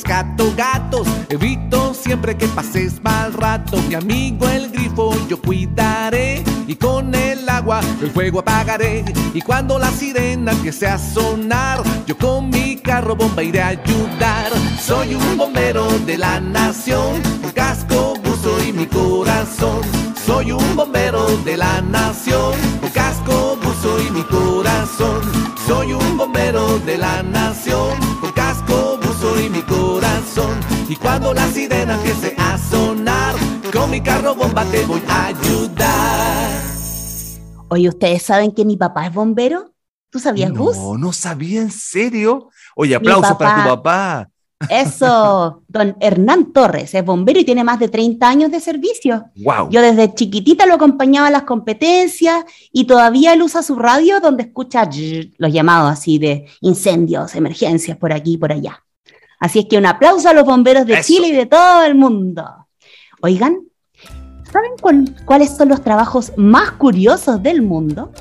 Rescato 0.00 0.50
gatos, 0.56 1.06
evito 1.28 1.92
siempre 1.92 2.34
que 2.34 2.46
pases 2.48 3.02
mal 3.02 3.34
rato. 3.34 3.76
Mi 3.86 3.94
amigo 3.94 4.48
el 4.48 4.70
grifo 4.70 5.14
yo 5.28 5.38
cuidaré, 5.40 6.42
y 6.66 6.74
con 6.74 7.14
el 7.14 7.46
agua 7.46 7.80
el 8.00 8.10
fuego 8.10 8.40
apagaré. 8.40 9.04
Y 9.34 9.42
cuando 9.42 9.78
la 9.78 9.90
sirena 9.90 10.52
empiece 10.52 10.86
a 10.86 10.96
sonar, 10.96 11.82
yo 12.06 12.16
con 12.16 12.48
mi 12.48 12.76
carro 12.76 13.14
bomba 13.14 13.42
iré 13.42 13.60
a 13.60 13.68
ayudar. 13.68 14.50
Soy 14.80 15.14
un 15.14 15.36
bombero 15.36 15.86
de 16.06 16.16
la 16.16 16.40
nación, 16.40 17.20
con 17.42 17.50
casco, 17.52 18.14
buzo 18.24 18.56
y 18.66 18.72
mi 18.72 18.86
corazón. 18.86 19.82
Soy 20.24 20.52
un 20.52 20.76
bombero 20.76 21.26
de 21.44 21.58
la 21.58 21.82
nación, 21.82 22.54
con 22.80 22.90
casco, 22.90 23.58
buzo 23.62 24.00
y 24.00 24.10
mi 24.10 24.22
corazón. 24.22 25.20
Soy 25.66 25.92
un 25.92 26.16
bombero 26.16 26.78
de 26.80 26.96
la 26.98 27.22
nación, 27.22 27.99
cuando 31.10 31.34
la 31.34 31.48
sirena 31.48 31.94
empiece 31.94 32.36
a 32.38 32.56
sonar, 32.56 33.34
con 33.72 33.90
mi 33.90 34.00
carro 34.00 34.32
bomba 34.32 34.64
te 34.66 34.86
voy 34.86 35.02
a 35.08 35.26
ayudar. 35.26 36.62
Oye, 37.66 37.88
¿ustedes 37.88 38.22
saben 38.22 38.52
que 38.52 38.64
mi 38.64 38.76
papá 38.76 39.08
es 39.08 39.12
bombero? 39.12 39.72
¿Tú 40.08 40.20
sabías, 40.20 40.52
Gus? 40.52 40.76
No, 40.76 40.96
no 40.96 41.12
sabía 41.12 41.62
en 41.62 41.72
serio. 41.72 42.50
Oye, 42.76 42.94
aplausos 42.94 43.36
para 43.36 43.60
tu 43.60 43.68
papá. 43.70 44.30
Eso, 44.68 45.64
don 45.68 45.96
Hernán 45.98 46.52
Torres 46.52 46.94
es 46.94 47.04
bombero 47.04 47.40
y 47.40 47.44
tiene 47.44 47.64
más 47.64 47.80
de 47.80 47.88
30 47.88 48.28
años 48.28 48.52
de 48.52 48.60
servicio. 48.60 49.24
Wow. 49.34 49.68
Yo 49.68 49.82
desde 49.82 50.14
chiquitita 50.14 50.64
lo 50.64 50.74
acompañaba 50.74 51.26
a 51.26 51.32
las 51.32 51.42
competencias 51.42 52.44
y 52.70 52.84
todavía 52.84 53.32
él 53.32 53.42
usa 53.42 53.64
su 53.64 53.74
radio 53.74 54.20
donde 54.20 54.44
escucha 54.44 54.88
los 55.38 55.52
llamados 55.52 55.90
así 55.90 56.18
de 56.20 56.46
incendios, 56.60 57.34
emergencias 57.34 57.98
por 57.98 58.12
aquí 58.12 58.34
y 58.34 58.38
por 58.38 58.52
allá. 58.52 58.84
Así 59.40 59.60
es 59.60 59.66
que 59.66 59.78
un 59.78 59.86
aplauso 59.86 60.28
a 60.28 60.34
los 60.34 60.44
bomberos 60.44 60.86
de 60.86 60.94
Eso. 60.94 61.02
Chile 61.14 61.28
y 61.28 61.32
de 61.32 61.46
todo 61.46 61.82
el 61.84 61.94
mundo. 61.94 62.44
Oigan, 63.22 63.58
¿saben 64.52 64.72
cuál- 64.80 65.16
cuáles 65.24 65.56
son 65.56 65.70
los 65.70 65.82
trabajos 65.82 66.32
más 66.36 66.72
curiosos 66.72 67.42
del 67.42 67.62
mundo? 67.62 68.12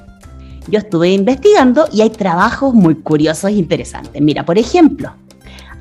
Yo 0.69 0.79
estuve 0.79 1.09
investigando 1.11 1.87
y 1.91 2.01
hay 2.01 2.09
trabajos 2.09 2.73
muy 2.73 2.95
curiosos 2.95 3.49
e 3.51 3.53
interesantes. 3.53 4.21
Mira, 4.21 4.45
por 4.45 4.57
ejemplo, 4.57 5.11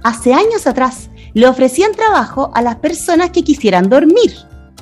hace 0.03 0.35
años 0.35 0.67
atrás 0.67 1.11
le 1.35 1.47
ofrecían 1.47 1.93
trabajo 1.93 2.51
a 2.55 2.63
las 2.63 2.77
personas 2.77 3.31
que 3.31 3.43
quisieran 3.45 3.89
dormir. 3.89 4.35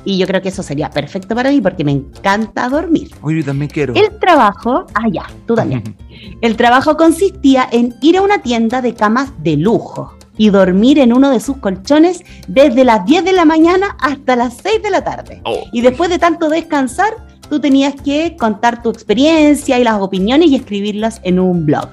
Y 0.05 0.17
yo 0.17 0.25
creo 0.25 0.41
que 0.41 0.49
eso 0.49 0.63
sería 0.63 0.89
perfecto 0.89 1.35
para 1.35 1.49
mí 1.51 1.59
porque 1.59 1.83
me 1.83 1.91
encanta 1.91 2.69
dormir. 2.69 3.11
Oye, 3.21 3.39
yo 3.39 3.45
también 3.45 3.69
quiero. 3.69 3.93
El 3.93 4.17
trabajo, 4.19 4.85
ah 4.95 5.07
ya, 5.11 5.25
tú 5.45 5.53
también. 5.53 5.95
El 6.41 6.55
trabajo 6.55 6.95
consistía 6.97 7.67
en 7.71 7.93
ir 8.01 8.17
a 8.17 8.21
una 8.21 8.41
tienda 8.41 8.81
de 8.81 8.93
camas 8.93 9.31
de 9.43 9.57
lujo 9.57 10.16
y 10.37 10.49
dormir 10.49 10.99
en 10.99 11.13
uno 11.13 11.29
de 11.29 11.39
sus 11.39 11.57
colchones 11.57 12.23
desde 12.47 12.83
las 12.83 13.05
10 13.05 13.25
de 13.25 13.33
la 13.33 13.45
mañana 13.45 13.97
hasta 13.99 14.35
las 14.35 14.57
6 14.63 14.83
de 14.83 14.89
la 14.89 15.03
tarde. 15.03 15.41
Oh. 15.45 15.63
Y 15.71 15.81
después 15.81 16.09
de 16.09 16.19
tanto 16.19 16.49
descansar, 16.49 17.13
tú 17.49 17.59
tenías 17.59 17.95
que 18.01 18.35
contar 18.37 18.81
tu 18.81 18.89
experiencia 18.89 19.79
y 19.79 19.83
las 19.83 19.99
opiniones 20.01 20.49
y 20.49 20.55
escribirlas 20.55 21.19
en 21.23 21.39
un 21.39 21.65
blog. 21.65 21.89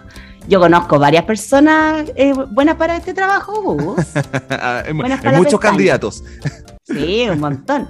Yo 0.47 0.61
conozco 0.61 0.99
varias 0.99 1.25
personas 1.25 2.05
eh, 2.17 2.35
buenas 2.51 2.77
para 2.77 2.97
este 2.97 3.15
trabajo, 3.15 3.97
para 4.49 4.83
la 4.93 5.39
muchos 5.39 5.59
candidatos. 5.59 6.23
Sí, 6.83 7.27
un 7.31 7.41
montón. 7.41 7.89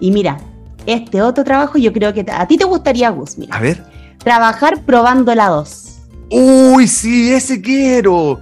Y 0.00 0.10
mira, 0.10 0.38
este 0.86 1.20
otro 1.20 1.44
trabajo 1.44 1.76
yo 1.76 1.92
creo 1.92 2.14
que 2.14 2.24
a 2.32 2.46
ti 2.46 2.56
te 2.56 2.64
gustaría, 2.64 3.10
Gus. 3.10 3.36
Mira, 3.36 3.54
A 3.54 3.60
ver. 3.60 3.84
trabajar 4.18 4.82
probando 4.84 5.30
helados. 5.30 5.87
Uy, 6.30 6.86
sí, 6.86 7.32
ese 7.32 7.60
quiero. 7.60 8.40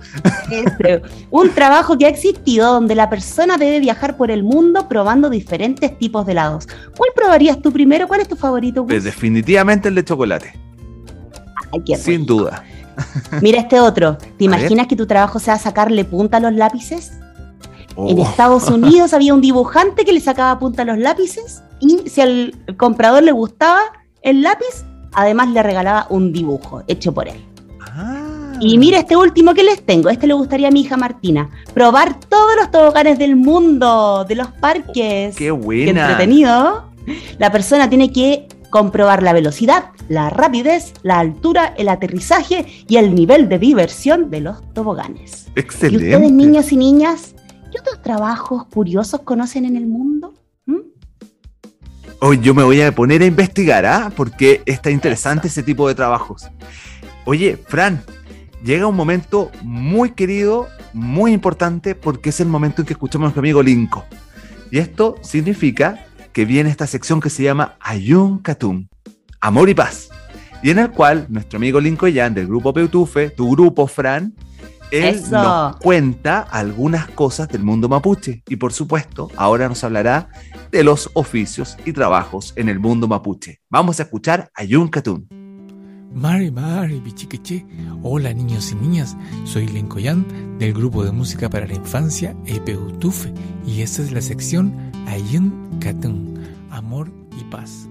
Este, 0.50 1.02
un 1.31 1.50
trabajo 1.50 1.97
que 1.97 2.07
ha 2.07 2.09
existido 2.09 2.73
donde 2.73 2.95
la 2.95 3.09
persona 3.09 3.57
debe 3.59 3.78
viajar 3.81 4.16
por 4.16 4.31
el 4.31 4.43
mundo 4.43 4.88
probando 4.88 5.31
diferentes 5.31 5.97
tipos 5.99 6.26
de 6.26 6.33
helados. 6.33 6.66
¿Cuál 6.97 7.11
probarías 7.14 7.62
tú 7.62 7.73
primero? 7.73 8.09
¿Cuál 8.09 8.23
es 8.23 8.28
tu 8.28 8.37
favorito? 8.37 8.85
Pues 8.85 9.05
definitivamente 9.05 9.88
el 9.88 9.95
de 9.95 10.05
chocolate. 10.05 10.52
Ay, 11.73 11.97
Sin 11.97 12.26
duda. 12.26 12.64
Mira 13.40 13.61
este 13.61 13.78
otro. 13.81 14.16
¿Te 14.38 14.45
imaginas 14.45 14.87
que 14.87 14.97
tu 14.97 15.07
trabajo 15.07 15.38
sea 15.38 15.59
sacarle 15.59 16.05
punta 16.05 16.38
a 16.38 16.40
los 16.40 16.52
lápices? 16.55 17.12
En 17.97 18.19
Oh. 18.19 18.23
Estados 18.23 18.69
Unidos 18.71 19.14
había 19.14 19.33
un 19.33 19.40
dibujante 19.40 20.05
que 20.05 20.12
le 20.12 20.21
sacaba 20.21 20.59
punta 20.59 20.83
a 20.83 20.85
los 20.85 20.99
lápices 20.99 21.62
y 21.81 22.09
si 22.09 22.21
al 22.21 22.55
comprador 22.76 23.23
le 23.23 23.33
gustaba 23.33 23.81
el 24.23 24.43
lápiz, 24.43 24.85
además 25.12 25.49
le 25.50 25.62
regalaba 25.62 26.07
un 26.11 26.33
dibujo 26.33 26.83
hecho 26.88 27.12
por 27.14 27.28
él. 27.28 27.43
Ah. 27.97 28.53
Y 28.61 28.76
mira 28.79 28.99
este 28.99 29.17
último 29.17 29.55
que 29.55 29.62
les 29.62 29.85
tengo, 29.85 30.11
este 30.11 30.26
le 30.26 30.35
gustaría 30.35 30.69
a 30.69 30.71
mi 30.71 30.83
hija 30.83 30.97
Martina, 30.97 31.49
probar 31.73 32.21
todos 32.21 32.57
los 32.57 32.71
toboganes 32.71 33.19
del 33.19 33.37
mundo, 33.37 34.25
de 34.29 34.35
los 34.35 34.49
parques. 34.49 35.35
Qué 35.35 35.47
Qué 35.47 35.50
buena. 35.50 36.03
entretenido. 36.03 36.91
La 37.38 37.50
persona 37.50 37.88
tiene 37.88 38.12
que 38.12 38.49
comprobar 38.71 39.23
la 39.23 39.33
velocidad, 39.33 39.87
la 40.09 40.29
rapidez, 40.29 40.93
la 41.03 41.19
altura, 41.21 41.75
el 41.79 41.88
aterrizaje 41.88 42.67
y 42.88 42.97
el 42.97 43.15
nivel 43.15 43.49
de 43.49 43.59
diversión 43.59 44.31
de 44.31 44.41
los 44.41 44.61
toboganes. 44.75 45.47
¿Y 45.57 45.61
Excelente. 45.61 46.15
ustedes, 46.15 46.33
niños 46.33 46.73
y 46.73 46.76
niñas, 46.76 47.35
qué 47.37 47.71
¿Qué 47.73 47.81
otros 47.81 48.03
trabajos 48.03 48.67
curiosos 48.67 49.21
conocen 49.23 49.65
en 49.65 49.76
el 49.76 49.87
mundo? 49.87 50.35
Hoy 52.21 52.41
yo 52.41 52.55
me 52.55 52.65
voy 52.65 52.81
a 52.81 52.93
poner 52.93 53.21
a 53.21 53.26
investigar, 53.26 53.85
¿ah? 53.85 54.11
Porque 54.17 54.62
está 54.65 54.91
interesante 54.91 55.49
ese 55.49 55.62
tipo 55.62 55.87
de 55.87 55.95
trabajos. 55.95 56.49
Oye, 57.28 57.56
Fran, 57.56 58.04
llega 58.64 58.87
un 58.87 58.95
momento 58.95 59.50
muy 59.62 60.12
querido, 60.12 60.68
muy 60.92 61.33
importante, 61.33 61.97
porque 61.97 62.30
es 62.30 62.38
el 62.38 62.47
momento 62.47 62.83
en 62.83 62.87
que 62.87 62.92
escuchamos 62.92 63.25
a 63.25 63.26
nuestro 63.26 63.40
amigo 63.40 63.64
Linko. 63.64 64.04
Y 64.71 64.78
esto 64.78 65.16
significa 65.23 66.06
que 66.33 66.45
viene 66.45 66.71
esta 66.71 66.87
sección 66.87 67.21
que 67.21 67.28
se 67.28 67.42
llama 67.42 67.75
Ayun 67.80 68.38
Katun, 68.38 68.88
Amor 69.40 69.68
y 69.68 69.75
Paz, 69.75 70.09
y 70.62 70.71
en 70.71 70.78
el 70.78 70.92
cual 70.92 71.26
nuestro 71.28 71.56
amigo 71.56 71.80
Linko 71.80 72.06
Yan 72.06 72.33
del 72.33 72.47
grupo 72.47 72.73
Peutufe, 72.73 73.30
tu 73.30 73.50
grupo 73.50 73.88
Fran, 73.88 74.33
él 74.92 75.16
Eso. 75.16 75.30
nos 75.33 75.76
cuenta 75.78 76.42
algunas 76.42 77.09
cosas 77.09 77.49
del 77.49 77.64
mundo 77.64 77.88
mapuche. 77.88 78.45
Y 78.47 78.54
por 78.54 78.73
supuesto, 78.73 79.33
ahora 79.35 79.68
nos 79.68 79.83
hablará 79.83 80.28
de 80.71 80.85
los 80.85 81.11
oficios 81.14 81.76
y 81.85 81.92
trabajos 81.92 82.52
en 82.54 82.68
el 82.68 82.78
mundo 82.78 83.09
mapuche. 83.09 83.62
Vamos 83.68 83.99
a 83.99 84.04
escuchar 84.04 84.49
a 84.54 84.62
Yun 84.62 84.87
Katun. 84.87 85.36
Mari 86.16 86.50
Mari 86.50 86.99
Bichiqueche. 86.99 87.66
Hola 88.02 88.32
niños 88.32 88.73
y 88.73 88.75
niñas, 88.75 89.14
soy 89.44 89.68
Lencoyan 89.68 90.58
del 90.58 90.73
grupo 90.73 91.04
de 91.04 91.12
música 91.12 91.50
para 91.50 91.66
la 91.66 91.75
infancia 91.75 92.35
Epeutufe 92.46 93.35
y 93.66 93.82
esta 93.82 94.00
es 94.00 94.12
la 94.12 94.23
sección 94.23 94.75
Ayun 95.06 95.78
Katun, 95.78 96.40
Amor 96.70 97.12
y 97.38 97.44
Paz. 97.50 97.87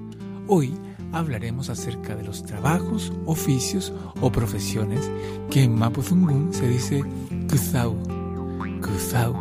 Hoy 0.48 0.74
hablaremos 1.12 1.70
acerca 1.70 2.16
de 2.16 2.24
los 2.24 2.44
trabajos, 2.44 3.14
oficios 3.28 3.94
o 4.20 4.32
profesiones 4.32 5.08
que 5.52 5.62
en 5.62 5.76
Mapuzungún 5.76 6.52
se 6.52 6.68
dice 6.68 7.04
Kuzau. 7.48 7.96
Kuzau. 8.82 9.36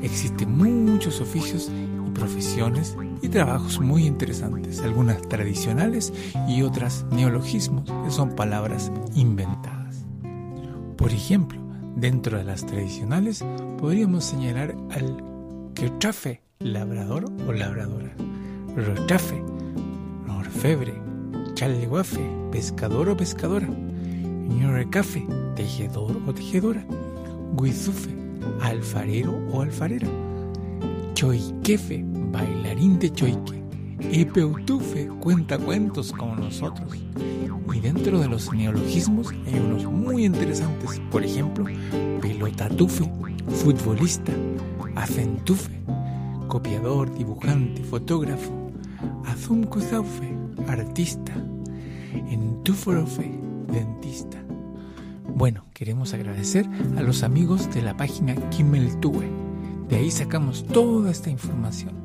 Existen 0.00 0.56
muchos 0.56 1.20
oficios 1.20 1.68
y 2.06 2.10
profesiones 2.12 2.96
y 3.22 3.28
trabajos 3.28 3.80
muy 3.80 4.06
interesantes, 4.06 4.80
algunas 4.80 5.20
tradicionales 5.22 6.12
y 6.48 6.62
otras 6.62 7.04
neologismos, 7.10 7.90
que 8.04 8.10
son 8.10 8.34
palabras 8.34 8.90
inventadas. 9.14 10.04
Por 10.96 11.10
ejemplo, 11.12 11.60
dentro 11.96 12.38
de 12.38 12.44
las 12.44 12.64
tradicionales 12.66 13.44
podríamos 13.78 14.24
señalar 14.24 14.74
al 14.90 15.22
quechafe, 15.74 16.42
labrador 16.58 17.24
o 17.46 17.52
labradora, 17.52 18.14
rochafe, 18.76 19.42
orfebre, 20.28 20.94
chaliguafe, 21.54 22.20
pescador 22.52 23.08
o 23.08 23.16
pescadora, 23.16 23.68
ñorecafe, 23.68 25.26
tejedor 25.56 26.16
o 26.26 26.34
tejedora, 26.34 26.84
guizufe, 27.56 28.10
alfarero 28.60 29.32
o 29.52 29.62
alfarera, 29.62 30.08
choiquefe, 31.14 32.04
bailarín 32.30 32.98
de 32.98 33.12
choique, 33.12 33.62
epeutufe, 34.12 35.08
cuenta 35.20 35.58
cuentos 35.58 36.12
como 36.12 36.36
nosotros. 36.36 36.96
Y 37.72 37.80
dentro 37.80 38.20
de 38.20 38.28
los 38.28 38.52
neologismos 38.52 39.32
hay 39.46 39.54
unos 39.54 39.84
muy 39.84 40.24
interesantes, 40.24 41.00
por 41.10 41.24
ejemplo, 41.24 41.64
pelotatufe, 42.20 43.10
futbolista, 43.48 44.32
acentufe, 44.96 45.80
copiador, 46.48 47.14
dibujante, 47.16 47.82
fotógrafo, 47.84 48.70
azumcuzaufe, 49.24 50.36
artista, 50.66 51.32
entúforofe, 52.28 53.30
dentista. 53.72 54.38
Bueno, 55.34 55.64
queremos 55.72 56.12
agradecer 56.12 56.68
a 56.96 57.02
los 57.02 57.22
amigos 57.22 57.72
de 57.72 57.82
la 57.82 57.96
página 57.96 58.34
Kimeltue. 58.50 59.30
De 59.88 59.96
ahí 59.96 60.10
sacamos 60.10 60.66
toda 60.66 61.10
esta 61.10 61.30
información. 61.30 61.99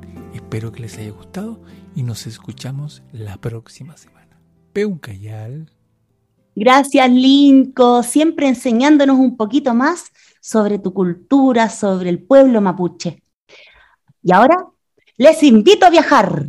Espero 0.55 0.71
que 0.71 0.83
les 0.83 0.97
haya 0.97 1.11
gustado 1.11 1.59
y 1.97 2.03
nos 2.03 2.27
escuchamos 2.27 3.03
la 3.11 3.35
próxima 3.35 3.97
semana. 3.97 4.39
Peucayal. 4.71 5.69
Gracias, 6.55 7.11
Linko, 7.11 8.01
siempre 8.03 8.47
enseñándonos 8.47 9.17
un 9.17 9.35
poquito 9.35 9.73
más 9.73 10.13
sobre 10.39 10.79
tu 10.79 10.93
cultura, 10.93 11.67
sobre 11.67 12.09
el 12.09 12.23
pueblo 12.23 12.61
mapuche. 12.61 13.21
Y 14.23 14.31
ahora 14.31 14.65
les 15.17 15.43
invito 15.43 15.87
a 15.87 15.89
viajar. 15.89 16.45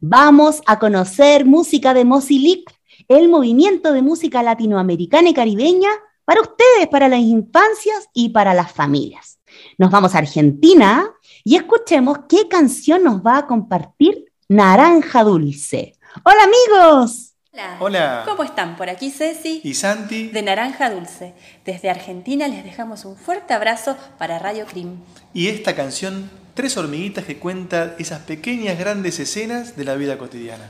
Vamos 0.00 0.62
a 0.64 0.78
conocer 0.78 1.44
música 1.44 1.94
de 1.94 2.04
Mosilic, 2.04 2.72
el 3.08 3.28
movimiento 3.28 3.92
de 3.92 4.02
música 4.02 4.40
latinoamericana 4.40 5.30
y 5.30 5.34
caribeña 5.34 5.90
para 6.24 6.42
ustedes, 6.42 6.86
para 6.92 7.08
las 7.08 7.22
infancias 7.22 8.08
y 8.14 8.28
para 8.28 8.54
las 8.54 8.70
familias. 8.70 9.40
Nos 9.78 9.90
vamos 9.90 10.14
a 10.14 10.18
Argentina 10.18 11.10
y 11.48 11.56
escuchemos 11.56 12.18
qué 12.28 12.46
canción 12.46 13.02
nos 13.04 13.22
va 13.22 13.38
a 13.38 13.46
compartir 13.46 14.26
Naranja 14.48 15.24
Dulce. 15.24 15.94
Hola 16.22 16.42
amigos. 16.42 17.36
Hola. 17.80 18.24
¿Cómo 18.26 18.42
están? 18.42 18.76
Por 18.76 18.90
aquí 18.90 19.10
Ceci 19.10 19.62
¿Y 19.64 19.72
Santi? 19.72 20.28
de 20.28 20.42
Naranja 20.42 20.90
Dulce. 20.90 21.32
Desde 21.64 21.88
Argentina 21.88 22.48
les 22.48 22.64
dejamos 22.64 23.06
un 23.06 23.16
fuerte 23.16 23.54
abrazo 23.54 23.96
para 24.18 24.38
Radio 24.38 24.66
Crim. 24.66 24.98
Y 25.32 25.48
esta 25.48 25.74
canción, 25.74 26.28
Tres 26.58 26.76
hormiguitas 26.76 27.24
que 27.24 27.38
cuenta 27.38 27.94
esas 28.00 28.18
pequeñas 28.22 28.76
grandes 28.80 29.20
escenas 29.20 29.76
de 29.76 29.84
la 29.84 29.94
vida 29.94 30.18
cotidiana. 30.18 30.68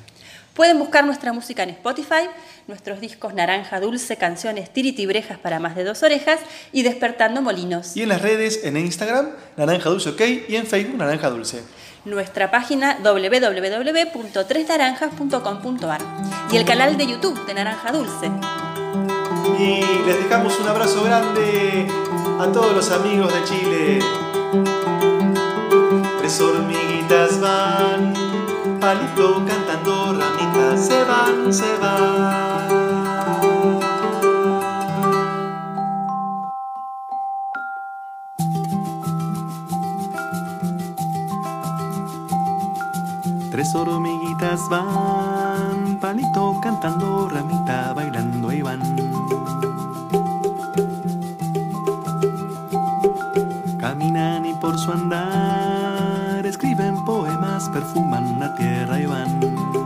Pueden 0.59 0.79
buscar 0.81 1.07
nuestra 1.07 1.33
música 1.33 1.62
en 1.62 1.71
Spotify, 1.71 2.29
nuestros 2.66 3.01
discos 3.01 3.33
Naranja 3.33 3.79
Dulce, 3.79 4.16
canciones 4.16 4.73
tiritibrejas 4.73 5.38
para 5.38 5.61
más 5.61 5.77
de 5.77 5.85
dos 5.85 6.03
orejas 6.03 6.40
y 6.73 6.83
Despertando 6.83 7.40
Molinos. 7.40 7.97
Y 7.97 8.03
en 8.03 8.09
las 8.09 8.23
redes, 8.23 8.64
en 8.64 8.77
Instagram, 8.77 9.29
Naranja 9.57 9.88
Dulce 9.88 10.11
OK 10.11 10.21
y 10.49 10.57
en 10.57 10.66
Facebook, 10.66 10.97
Naranja 10.97 11.31
Dulce. 11.31 11.62
Nuestra 12.05 12.51
página 12.51 12.99
www.tresnaranjas.com.ar 13.05 16.01
y 16.51 16.57
el 16.57 16.64
canal 16.64 16.97
de 16.97 17.07
YouTube 17.07 17.47
de 17.47 17.55
Naranja 17.55 17.92
Dulce. 17.92 18.29
Y 19.61 19.85
les 20.07 20.25
dejamos 20.25 20.59
un 20.59 20.66
abrazo 20.66 21.05
grande 21.05 21.87
a 22.40 22.51
todos 22.53 22.75
los 22.75 22.90
amigos 22.90 23.33
de 23.33 23.44
Chile. 23.44 24.01
Tres 26.18 26.40
hormiguitas 26.40 27.40
van, 27.40 28.38
palito 28.88 29.44
cantando 29.46 30.14
ramitas, 30.14 30.87
se 30.87 31.05
van, 31.05 31.53
se 31.53 31.77
van. 31.77 32.68
Tres 43.51 43.74
hormiguitas 43.74 44.61
van, 44.70 45.98
palito 46.01 46.59
cantando 46.62 47.29
ramita, 47.29 47.92
bailando 47.92 48.51
y 48.53 48.62
van. 48.62 48.81
Caminan 53.79 54.46
y 54.46 54.55
por 54.55 54.79
su 54.79 54.92
andar 54.92 55.28
perfuman 57.79 58.41
la 58.41 58.53
tierra 58.57 58.99
y 58.99 59.07
van. 59.07 59.78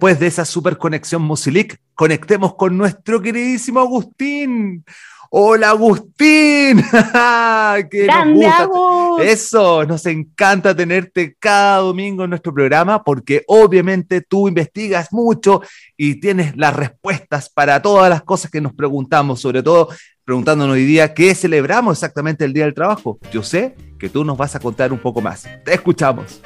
Después 0.00 0.18
de 0.18 0.28
esa 0.28 0.46
super 0.46 0.78
conexión 0.78 1.20
Musilic, 1.20 1.76
conectemos 1.94 2.54
con 2.54 2.74
nuestro 2.78 3.20
queridísimo 3.20 3.80
Agustín. 3.80 4.82
Hola 5.28 5.68
Agustín. 5.68 6.82
Que 7.90 8.06
nos 8.06 8.32
gusta- 8.34 8.62
Agus. 8.62 9.20
Eso, 9.22 9.84
nos 9.84 10.06
encanta 10.06 10.74
tenerte 10.74 11.36
cada 11.38 11.80
domingo 11.80 12.24
en 12.24 12.30
nuestro 12.30 12.54
programa 12.54 13.04
porque 13.04 13.44
obviamente 13.46 14.22
tú 14.22 14.48
investigas 14.48 15.12
mucho 15.12 15.60
y 15.98 16.18
tienes 16.18 16.56
las 16.56 16.74
respuestas 16.74 17.50
para 17.50 17.82
todas 17.82 18.08
las 18.08 18.22
cosas 18.22 18.50
que 18.50 18.62
nos 18.62 18.72
preguntamos, 18.72 19.38
sobre 19.42 19.62
todo 19.62 19.90
preguntándonos 20.24 20.76
hoy 20.76 20.86
día 20.86 21.12
qué 21.12 21.34
celebramos 21.34 21.98
exactamente 21.98 22.46
el 22.46 22.54
Día 22.54 22.64
del 22.64 22.72
Trabajo. 22.72 23.18
Yo 23.30 23.42
sé 23.42 23.74
que 23.98 24.08
tú 24.08 24.24
nos 24.24 24.38
vas 24.38 24.54
a 24.56 24.60
contar 24.60 24.94
un 24.94 24.98
poco 24.98 25.20
más. 25.20 25.46
Te 25.62 25.74
escuchamos. 25.74 26.40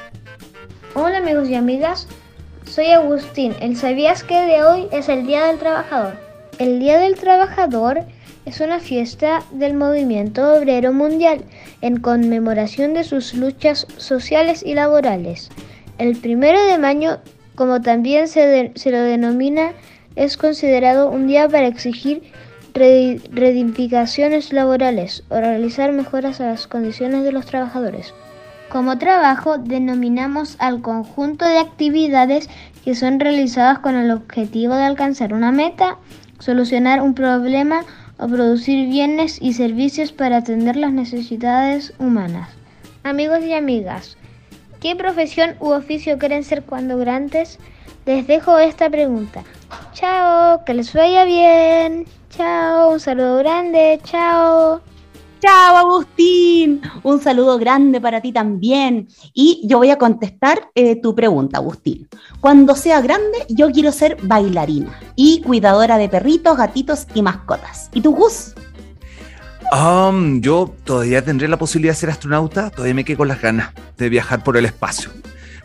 Hola 0.93 1.19
amigos 1.19 1.47
y 1.49 1.55
amigas, 1.55 2.07
soy 2.67 2.87
Agustín. 2.87 3.53
¿El 3.61 3.75
sabías 3.77 4.23
que 4.23 4.39
de 4.41 4.63
hoy 4.63 4.87
es 4.91 5.09
el 5.09 5.25
Día 5.25 5.45
del 5.45 5.57
Trabajador? 5.57 6.13
El 6.59 6.79
Día 6.79 6.97
del 6.99 7.15
Trabajador 7.15 8.01
es 8.45 8.59
una 8.59 8.79
fiesta 8.79 9.43
del 9.51 9.73
movimiento 9.73 10.53
obrero 10.53 10.93
mundial 10.93 11.41
en 11.81 11.99
conmemoración 11.99 12.93
de 12.93 13.03
sus 13.03 13.33
luchas 13.33 13.87
sociales 13.97 14.63
y 14.65 14.73
laborales. 14.73 15.49
El 15.97 16.15
primero 16.17 16.63
de 16.65 16.77
mayo, 16.77 17.19
como 17.55 17.81
también 17.81 18.27
se, 18.27 18.71
lo 18.85 19.01
denomina, 19.01 19.71
es 20.15 20.37
considerado 20.37 21.09
un 21.09 21.27
día 21.27 21.47
para 21.49 21.67
exigir 21.67 22.23
re- 22.73 23.19
reivindicaciones 23.31 24.53
laborales 24.53 25.23
o 25.29 25.39
realizar 25.39 25.91
mejoras 25.91 26.39
a 26.41 26.47
las 26.47 26.67
condiciones 26.67 27.23
de 27.23 27.31
los 27.31 27.45
trabajadores. 27.45 28.13
Como 28.75 28.97
trabajo 28.97 29.57
denominamos 29.57 30.57
al 30.59 30.81
conjunto 30.81 31.45
de 31.45 31.59
actividades 31.59 32.49
que 32.83 32.93
son 32.93 33.21
realizadas 33.21 33.79
con 33.79 33.95
el 33.95 34.11
objetivo 34.11 34.75
de 34.75 34.83
alcanzar 34.83 35.33
una 35.33 35.53
meta, 35.53 35.97
solucionar 36.39 37.01
un 37.01 37.13
problema 37.13 37.85
o 38.17 38.27
producir 38.27 38.89
bienes 38.89 39.41
y 39.41 39.53
servicios 39.53 40.11
para 40.11 40.35
atender 40.35 40.75
las 40.75 40.91
necesidades 40.91 41.93
humanas. 41.99 42.49
Amigos 43.05 43.45
y 43.45 43.53
amigas, 43.53 44.17
¿qué 44.81 44.93
profesión 44.97 45.55
u 45.61 45.69
oficio 45.69 46.17
quieren 46.17 46.43
ser 46.43 46.63
cuando 46.63 46.97
grandes? 46.97 47.59
Les 48.05 48.27
dejo 48.27 48.59
esta 48.59 48.89
pregunta. 48.89 49.45
Chao, 49.93 50.65
que 50.65 50.73
les 50.73 50.91
vaya 50.93 51.23
bien. 51.23 52.07
Chao, 52.29 52.91
un 52.91 52.99
saludo 52.99 53.37
grande. 53.37 54.01
Chao. 54.03 54.81
Chao, 55.41 55.77
Agustín. 55.77 56.81
Un 57.03 57.21
saludo 57.21 57.57
grande 57.57 58.01
para 58.01 58.21
ti 58.21 58.31
también. 58.31 59.07
Y 59.33 59.61
yo 59.65 59.77
voy 59.77 59.91
a 59.91 59.97
contestar 59.97 60.69
eh, 60.75 60.99
tu 61.01 61.13
pregunta, 61.13 61.57
Agustín. 61.57 62.07
Cuando 62.39 62.75
sea 62.75 63.01
grande, 63.01 63.45
yo 63.49 63.71
quiero 63.71 63.91
ser 63.91 64.17
bailarina 64.23 64.99
y 65.15 65.41
cuidadora 65.41 65.97
de 65.97 66.09
perritos, 66.09 66.57
gatitos 66.57 67.07
y 67.13 67.21
mascotas. 67.21 67.89
¿Y 67.93 68.01
tú, 68.01 68.15
Gus? 68.15 68.53
Um, 69.71 70.41
yo 70.41 70.73
todavía 70.83 71.23
tendré 71.23 71.47
la 71.47 71.57
posibilidad 71.57 71.93
de 71.93 71.99
ser 71.99 72.09
astronauta, 72.09 72.69
todavía 72.69 72.93
me 72.93 73.03
quedo 73.03 73.17
con 73.17 73.27
las 73.27 73.41
ganas 73.41 73.71
de 73.97 74.09
viajar 74.09 74.43
por 74.43 74.57
el 74.57 74.65
espacio. 74.65 75.09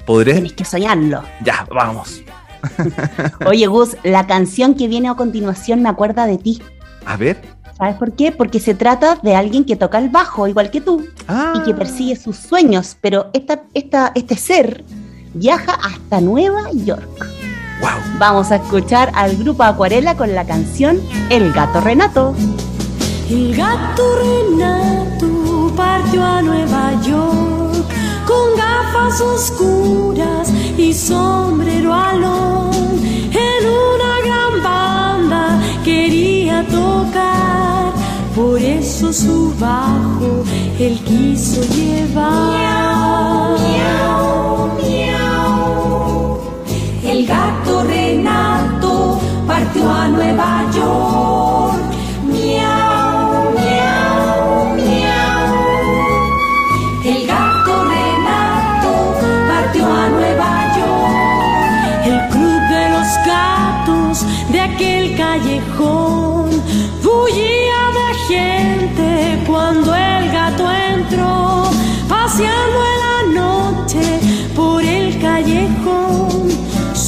¿Podré? 0.07 0.33
Tienes 0.33 0.55
que 0.55 0.65
soñarlo. 0.65 1.23
Ya, 1.45 1.67
vamos. 1.71 2.23
Oye, 3.47 3.67
Gus, 3.67 3.97
la 4.03 4.27
canción 4.27 4.75
que 4.75 4.89
viene 4.89 5.09
a 5.09 5.15
continuación 5.15 5.83
me 5.83 5.89
acuerda 5.89 6.27
de 6.27 6.39
ti. 6.39 6.63
A 7.07 7.17
ver. 7.17 7.60
¿Sabes 7.81 7.97
por 7.97 8.12
qué? 8.12 8.31
Porque 8.31 8.61
se 8.61 8.75
trata 8.75 9.16
de 9.23 9.35
alguien 9.35 9.64
que 9.64 9.75
toca 9.75 9.97
el 9.97 10.11
bajo, 10.11 10.47
igual 10.47 10.71
que 10.71 10.83
tú, 10.83 11.03
y 11.55 11.62
que 11.62 11.73
persigue 11.73 12.14
sus 12.14 12.37
sueños, 12.37 12.95
pero 13.01 13.31
esta, 13.33 13.62
esta, 13.73 14.12
este 14.14 14.37
ser 14.37 14.85
viaja 15.33 15.79
hasta 15.83 16.21
Nueva 16.21 16.71
York. 16.75 17.09
Vamos 18.19 18.53
a 18.53 18.57
escuchar 18.57 19.11
al 19.14 19.35
grupo 19.38 19.62
Acuarela 19.62 20.14
con 20.14 20.35
la 20.35 20.45
canción 20.45 21.01
El 21.31 21.53
gato 21.53 21.81
Renato. 21.81 22.35
El 23.31 23.57
gato 23.57 24.03
Renato 24.19 25.73
partió 25.75 26.23
a 26.23 26.43
Nueva 26.43 27.01
York 27.01 27.87
con 28.27 28.59
gafas 28.59 29.23
oscuras 29.23 30.53
y 30.77 30.93
sombrero 30.93 31.95
alón. 31.95 32.71
En 33.33 33.66
una 33.66 34.21
gran 34.23 34.62
banda 34.62 35.59
quería 35.83 36.62
tocar, 36.66 37.30
por 38.40 38.59
eso 38.59 39.12
su 39.12 39.53
bajo 39.59 40.44
él 40.79 40.98
quiso 41.05 41.61
llevar. 41.74 43.59
Miau, 43.61 44.70
miau. 44.79 46.40
El 47.05 47.26
gato 47.26 47.85
Renato 47.85 49.20
partió 49.46 49.90
a 49.90 50.09
Nueva 50.09 50.70
York. 50.74 51.39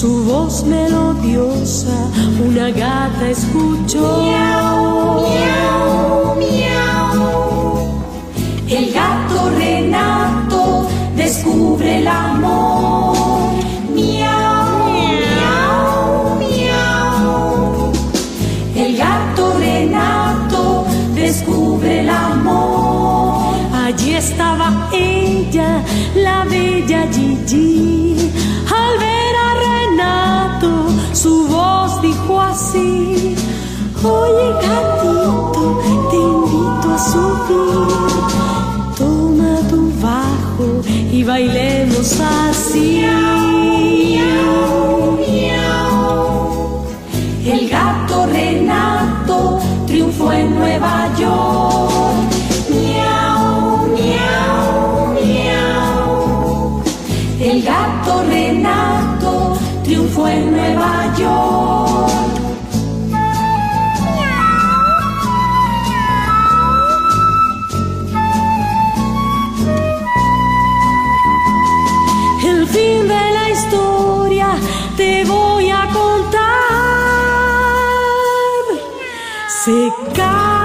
Su 0.02 0.24
voz 0.24 0.64
melodiosa 0.64 1.94
una 2.44 2.70
gata 2.70 3.30
escuchó. 3.30 4.20
Miau, 4.20 5.20
miau, 5.28 6.34
miau. 6.40 8.02
El 8.68 8.92
gato 8.92 9.50
Renato 9.56 10.88
descubre 11.14 12.00
el 12.00 12.08
amor. 12.08 12.81
Oye, 34.04 34.52
gatito, 34.60 35.80
te 36.10 36.16
invito 36.16 36.90
a 36.90 36.98
subir. 36.98 37.86
Toma 38.98 39.60
tu 39.70 39.92
bajo 40.00 40.82
y 41.12 41.22
bailemos 41.22 42.20
así. 42.20 43.04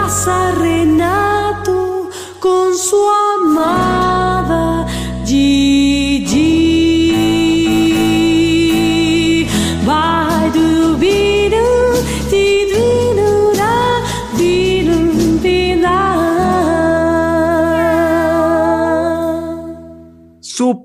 Casa 0.07 0.51
Renato 0.55 1.26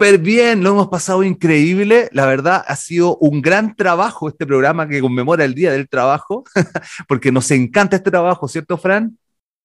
Súper 0.03 0.19
bien, 0.19 0.65
lo 0.65 0.71
hemos 0.71 0.89
pasado 0.89 1.23
increíble. 1.23 2.09
La 2.11 2.27
verdad, 2.27 2.65
ha 2.67 2.75
sido 2.75 3.17
un 3.19 3.41
gran 3.41 3.77
trabajo 3.77 4.29
este 4.29 4.45
programa 4.45 4.89
que 4.89 5.01
conmemora 5.01 5.45
el 5.45 5.55
Día 5.55 5.71
del 5.71 5.89
Trabajo, 5.89 6.43
porque 7.07 7.31
nos 7.31 7.49
encanta 7.53 7.95
este 7.95 8.11
trabajo, 8.11 8.49
¿cierto, 8.49 8.77
Fran? 8.77 9.17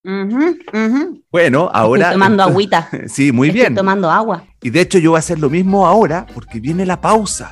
Ujú, 0.04 0.56
ujú. 0.74 1.24
Bueno, 1.32 1.72
ahora. 1.74 2.04
Estoy 2.04 2.14
tomando 2.14 2.44
agüita. 2.52 2.88
Sí, 3.08 3.32
muy 3.32 3.48
Estoy 3.48 3.62
bien. 3.62 3.74
tomando 3.74 4.12
agua. 4.12 4.44
Y 4.62 4.70
de 4.70 4.82
hecho, 4.82 5.00
yo 5.00 5.10
voy 5.10 5.18
a 5.18 5.20
hacer 5.22 5.40
lo 5.40 5.50
mismo 5.50 5.88
ahora, 5.88 6.28
porque 6.36 6.60
viene 6.60 6.86
la 6.86 7.02
pausa. 7.02 7.52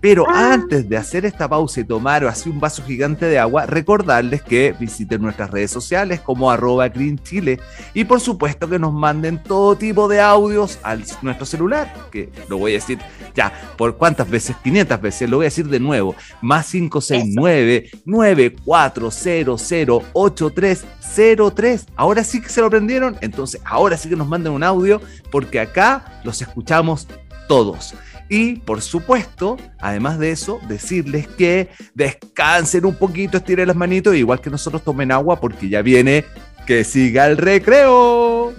Pero 0.00 0.28
antes 0.28 0.88
de 0.88 0.96
hacer 0.96 1.26
esta 1.26 1.48
pausa 1.48 1.80
y 1.80 1.84
tomar 1.84 2.24
así 2.24 2.48
un 2.48 2.58
vaso 2.58 2.82
gigante 2.82 3.26
de 3.26 3.38
agua, 3.38 3.66
recordarles 3.66 4.42
que 4.42 4.74
visiten 4.78 5.20
nuestras 5.20 5.50
redes 5.50 5.70
sociales 5.70 6.20
como 6.20 6.50
arroba 6.50 6.88
Green 6.88 7.18
Chile 7.18 7.60
y 7.92 8.04
por 8.04 8.20
supuesto 8.20 8.68
que 8.68 8.78
nos 8.78 8.94
manden 8.94 9.42
todo 9.42 9.76
tipo 9.76 10.08
de 10.08 10.20
audios 10.20 10.78
a 10.82 10.96
nuestro 11.22 11.44
celular, 11.44 11.92
que 12.10 12.30
lo 12.48 12.58
voy 12.58 12.72
a 12.72 12.74
decir 12.74 12.98
ya, 13.34 13.52
¿por 13.76 13.96
cuántas 13.96 14.28
veces? 14.28 14.56
500 14.62 15.00
veces, 15.00 15.28
lo 15.28 15.38
voy 15.38 15.44
a 15.44 15.48
decir 15.48 15.68
de 15.68 15.80
nuevo, 15.80 16.14
más 16.40 16.70
569 16.70 17.90
9400 18.04 20.04
8303. 20.12 21.86
Ahora 21.96 22.24
sí 22.24 22.40
que 22.40 22.48
se 22.48 22.60
lo 22.60 22.68
aprendieron, 22.68 23.16
entonces 23.20 23.60
ahora 23.64 23.96
sí 23.96 24.08
que 24.08 24.16
nos 24.16 24.28
manden 24.28 24.52
un 24.52 24.62
audio 24.62 25.00
porque 25.30 25.60
acá 25.60 26.20
los 26.24 26.40
escuchamos 26.40 27.06
todos. 27.48 27.94
Y 28.32 28.54
por 28.60 28.80
supuesto, 28.80 29.56
además 29.80 30.20
de 30.20 30.30
eso, 30.30 30.60
decirles 30.68 31.26
que 31.26 31.68
descansen 31.94 32.86
un 32.86 32.94
poquito, 32.94 33.38
estiren 33.38 33.66
las 33.66 33.76
manitos, 33.76 34.14
igual 34.14 34.40
que 34.40 34.48
nosotros 34.48 34.84
tomen 34.84 35.10
agua 35.10 35.40
porque 35.40 35.68
ya 35.68 35.82
viene 35.82 36.24
que 36.64 36.84
siga 36.84 37.26
el 37.26 37.36
recreo. 37.36 38.54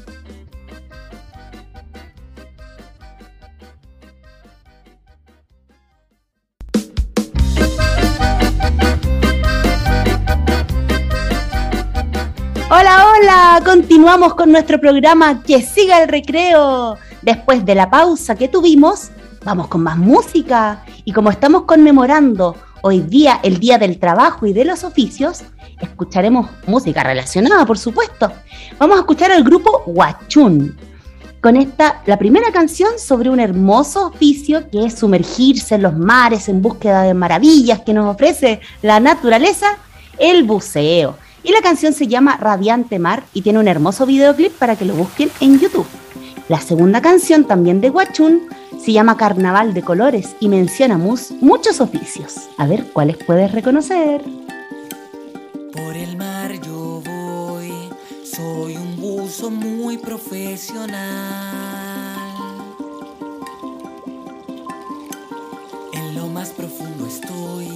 Hola, 12.70 13.06
hola, 13.06 13.62
continuamos 13.64 14.34
con 14.36 14.52
nuestro 14.52 14.82
programa 14.82 15.44
Que 15.44 15.62
siga 15.62 16.04
el 16.04 16.10
recreo. 16.10 16.98
Después 17.22 17.64
de 17.64 17.76
la 17.76 17.90
pausa 17.90 18.36
que 18.36 18.50
tuvimos, 18.50 19.12
vamos 19.44 19.68
con 19.68 19.84
más 19.84 19.98
música. 19.98 20.84
Y 21.06 21.12
como 21.12 21.30
estamos 21.30 21.64
conmemorando 21.64 22.56
hoy 22.82 23.02
día 23.02 23.40
el 23.44 23.60
Día 23.60 23.78
del 23.78 24.00
Trabajo 24.00 24.46
y 24.46 24.54
de 24.54 24.66
los 24.66 24.84
Oficios, 24.84 25.44
escucharemos 25.80 26.50
música 26.68 27.04
relacionada, 27.04 27.66
por 27.66 27.78
supuesto. 27.78 28.32
Vamos 28.78 28.98
a 28.98 29.02
escuchar 29.02 29.32
al 29.32 29.44
grupo 29.44 29.84
Huachún. 29.86 30.78
Con 31.42 31.58
esta, 31.58 32.02
la 32.06 32.20
primera 32.20 32.52
canción 32.52 33.00
sobre 33.00 33.32
un 33.32 33.40
hermoso 33.40 34.08
oficio 34.08 34.70
que 34.70 34.86
es 34.86 35.00
sumergirse 35.00 35.76
en 35.76 35.82
los 35.82 35.98
mares 35.98 36.48
en 36.50 36.62
búsqueda 36.62 37.02
de 37.02 37.16
maravillas 37.16 37.82
que 37.82 37.94
nos 37.94 38.14
ofrece 38.14 38.62
la 38.84 39.00
naturaleza, 39.00 39.78
el 40.20 40.44
buceo. 40.44 41.18
Y 41.44 41.52
la 41.52 41.62
canción 41.62 41.94
se 41.94 42.06
llama 42.06 42.38
Radiante 42.38 43.00
Mar 43.00 43.24
y 43.34 43.42
tiene 43.42 43.58
un 43.58 43.68
hermoso 43.68 44.06
videoclip 44.06 44.52
para 44.52 44.76
que 44.76 44.86
lo 44.86 44.94
busquen 44.94 45.32
en 45.40 45.60
YouTube. 45.60 45.88
La 46.50 46.60
segunda 46.60 47.02
canción, 47.02 47.46
también 47.46 47.80
de 47.82 47.90
Huachún, 47.90 48.42
se 48.80 48.92
llama 48.92 49.16
Carnaval 49.18 49.74
de 49.74 49.82
Colores 49.82 50.36
y 50.40 50.50
menciona 50.50 50.98
mus- 50.98 51.32
muchos 51.40 51.80
oficios. 51.80 52.36
A 52.58 52.68
ver 52.68 52.92
cuáles 52.92 53.18
puedes 53.18 53.52
reconocer. 53.52 54.22
Por 55.74 55.96
el 55.96 56.18
mar 56.18 56.52
yo 56.62 57.02
voy, 57.06 57.72
soy 58.24 58.76
un 58.76 58.98
buzo 59.00 59.50
muy 59.50 59.98
profesional. 59.98 61.00
En 65.94 66.16
lo 66.16 66.28
más 66.28 66.50
profundo 66.50 67.06
estoy, 67.08 67.68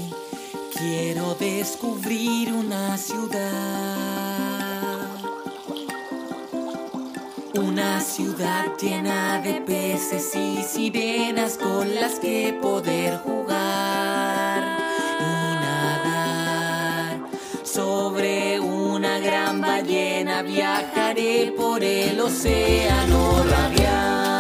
quiero 0.78 1.36
descubrir 1.36 2.52
una 2.52 2.98
ciudad. 2.98 4.75
Una 7.58 8.02
ciudad 8.02 8.76
llena 8.82 9.40
de 9.40 9.62
peces 9.62 10.36
y 10.36 10.62
sirenas 10.62 11.58
con 11.58 11.96
las 11.96 12.20
que 12.20 12.58
poder 12.62 13.18
jugar 13.20 14.78
y 15.20 15.24
nadar. 15.64 17.20
Sobre 17.64 18.60
una 18.60 19.20
gran 19.20 19.62
ballena 19.62 20.42
viajaré 20.42 21.54
por 21.56 21.82
el 21.82 22.20
océano 22.20 23.44
radiante. 23.50 24.35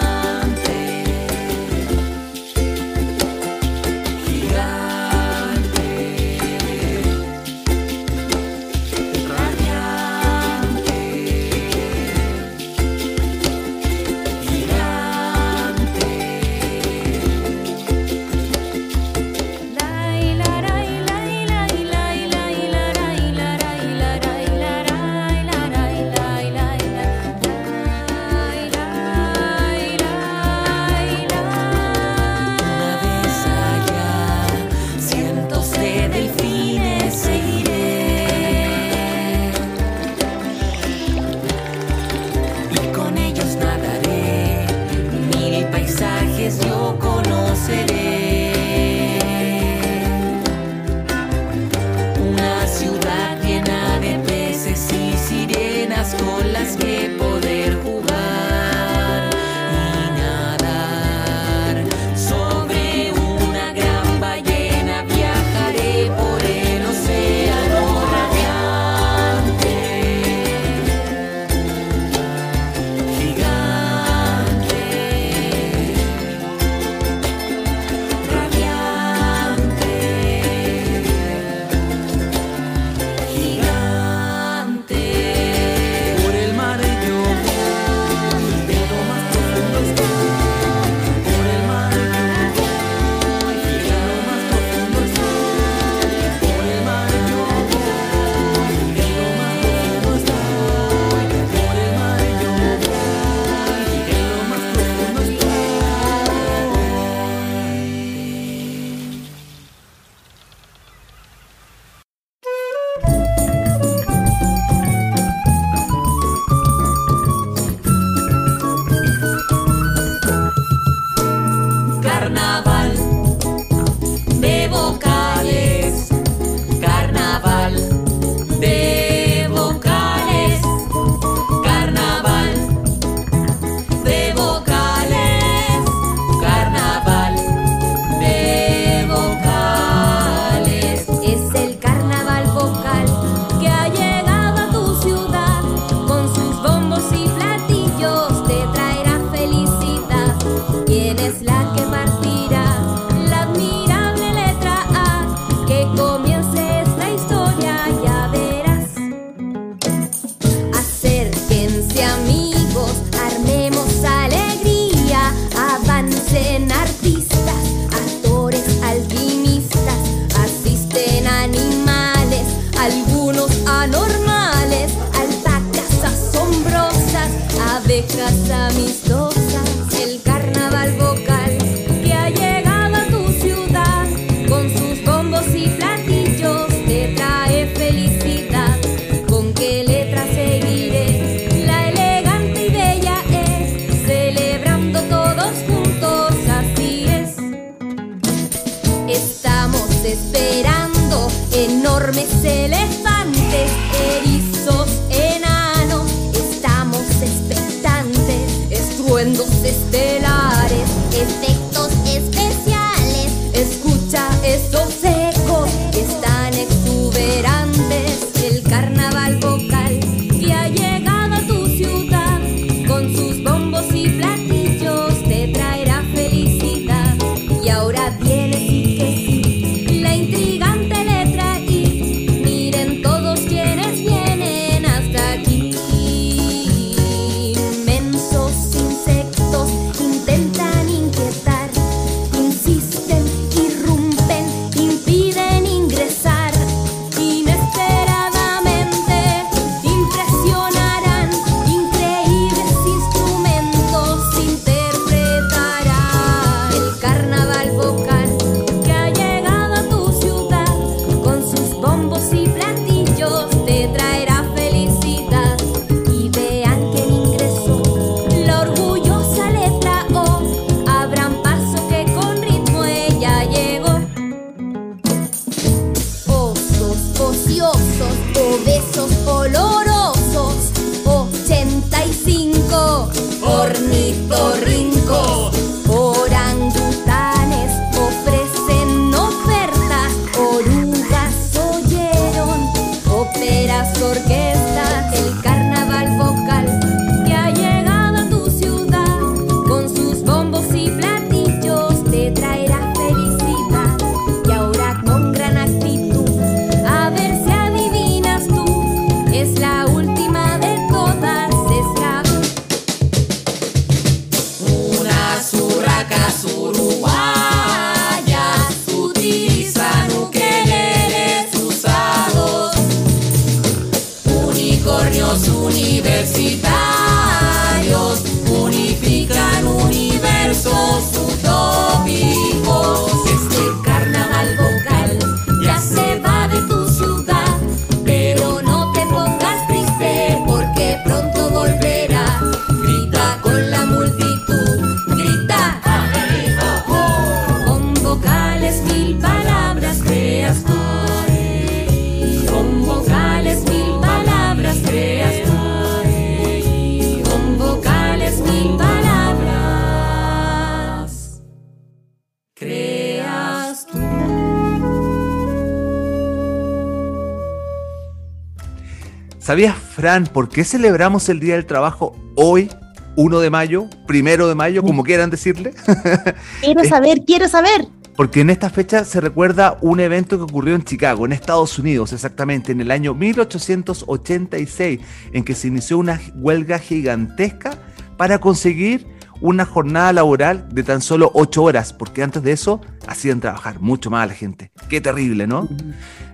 Fran, 370.06 370.26
por 370.28 370.50
qué 370.50 370.64
celebramos 370.64 371.30
el 371.30 371.40
Día 371.40 371.56
del 371.56 371.66
Trabajo 371.66 372.16
hoy, 372.36 372.70
1 373.16 373.40
de 373.40 373.50
mayo, 373.50 373.90
primero 374.06 374.48
de 374.48 374.54
mayo, 374.54 374.84
como 374.84 375.04
quieran 375.04 375.32
decirle? 375.32 375.74
Quiero 376.62 376.84
saber, 376.84 377.22
quiero 377.26 377.48
saber. 377.48 377.88
Porque 378.16 378.42
en 378.42 378.52
esta 378.52 378.70
fecha 378.70 379.04
se 379.04 379.20
recuerda 379.20 379.80
un 379.82 380.00
evento 380.00 380.38
que 380.38 380.44
ocurrió 380.44 380.76
en 380.76 380.84
Chicago, 380.84 381.26
en 381.26 381.32
Estados 381.32 381.80
Unidos, 381.80 382.14
exactamente, 382.14 382.72
en 382.72 382.82
el 382.82 382.92
año 382.92 383.16
1886, 383.16 385.00
en 385.34 385.44
que 385.44 385.56
se 385.56 385.70
inició 385.70 385.98
una 385.98 386.22
huelga 386.36 386.78
gigantesca 386.78 387.72
para 388.16 388.38
conseguir 388.38 389.08
una 389.46 389.66
jornada 389.66 390.12
laboral 390.14 390.68
de 390.72 390.84
tan 390.84 391.02
solo 391.02 391.32
8 391.34 391.64
horas, 391.64 391.94
porque 391.94 392.24
antes 392.24 392.42
de 392.44 392.52
eso 392.52 392.82
hacían 393.08 393.40
trabajar 393.40 393.80
mucho 393.80 394.10
más 394.10 394.24
a 394.24 394.28
la 394.28 394.34
gente. 394.34 394.72
Qué 394.90 395.02
terrible, 395.02 395.48
¿no? 395.48 395.68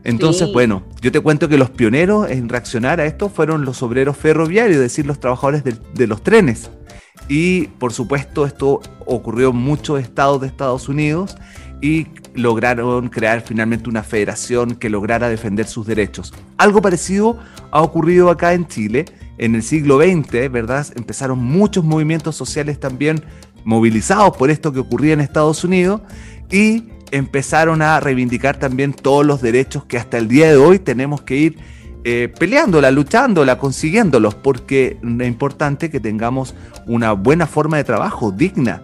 Entonces, 0.03 0.47
Sí. 0.47 0.53
bueno, 0.53 0.83
yo 1.01 1.11
te 1.11 1.19
cuento 1.19 1.47
que 1.49 1.57
los 1.57 1.69
pioneros 1.69 2.29
en 2.29 2.49
reaccionar 2.49 2.99
a 2.99 3.05
esto 3.05 3.29
fueron 3.29 3.65
los 3.65 3.83
obreros 3.83 4.17
ferroviarios, 4.17 4.75
es 4.75 4.81
decir, 4.81 5.05
los 5.05 5.19
trabajadores 5.19 5.63
del- 5.63 5.79
de 5.93 6.07
los 6.07 6.23
trenes. 6.23 6.69
Y 7.27 7.67
por 7.79 7.93
supuesto 7.93 8.45
esto 8.45 8.81
ocurrió 9.05 9.49
en 9.49 9.57
muchos 9.57 9.99
estados 10.01 10.41
de 10.41 10.47
Estados 10.47 10.89
Unidos 10.89 11.37
y 11.81 12.07
lograron 12.33 13.09
crear 13.09 13.41
finalmente 13.41 13.89
una 13.89 14.03
federación 14.03 14.75
que 14.75 14.89
lograra 14.89 15.29
defender 15.29 15.67
sus 15.67 15.85
derechos. 15.85 16.33
Algo 16.57 16.81
parecido 16.81 17.37
ha 17.71 17.81
ocurrido 17.81 18.29
acá 18.29 18.53
en 18.53 18.67
Chile. 18.67 19.05
En 19.41 19.55
el 19.55 19.63
siglo 19.63 19.99
XX, 19.99 20.51
¿verdad? 20.51 20.85
Empezaron 20.95 21.39
muchos 21.39 21.83
movimientos 21.83 22.35
sociales 22.35 22.79
también 22.79 23.23
movilizados 23.63 24.37
por 24.37 24.51
esto 24.51 24.71
que 24.71 24.79
ocurría 24.79 25.13
en 25.13 25.19
Estados 25.19 25.63
Unidos 25.63 26.01
y 26.51 26.83
empezaron 27.09 27.81
a 27.81 27.99
reivindicar 27.99 28.57
también 28.57 28.93
todos 28.93 29.25
los 29.25 29.41
derechos 29.41 29.83
que 29.85 29.97
hasta 29.97 30.19
el 30.19 30.27
día 30.27 30.47
de 30.47 30.57
hoy 30.57 30.77
tenemos 30.77 31.23
que 31.23 31.37
ir 31.37 31.57
eh, 32.03 32.31
peleándola, 32.37 32.91
luchándola, 32.91 33.57
consiguiéndolos, 33.57 34.35
porque 34.35 34.99
es 35.01 35.27
importante 35.27 35.89
que 35.89 35.99
tengamos 35.99 36.53
una 36.85 37.13
buena 37.13 37.47
forma 37.47 37.77
de 37.77 37.83
trabajo, 37.83 38.31
digna. 38.31 38.83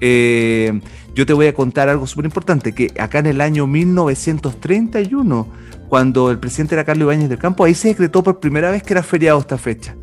Eh, 0.00 0.80
yo 1.14 1.26
te 1.26 1.34
voy 1.34 1.48
a 1.48 1.54
contar 1.54 1.90
algo 1.90 2.06
súper 2.06 2.24
importante, 2.24 2.72
que 2.72 2.90
acá 2.98 3.18
en 3.18 3.26
el 3.26 3.42
año 3.42 3.66
1931, 3.66 5.46
cuando 5.92 6.30
el 6.30 6.38
presidente 6.38 6.74
era 6.74 6.86
Carlos 6.86 7.04
Ibáñez 7.04 7.28
del 7.28 7.38
Campo, 7.38 7.64
ahí 7.64 7.74
se 7.74 7.88
decretó 7.88 8.22
por 8.22 8.40
primera 8.40 8.70
vez 8.70 8.82
que 8.82 8.94
era 8.94 9.02
feriado 9.02 9.38
esta 9.38 9.58
fecha. 9.58 9.94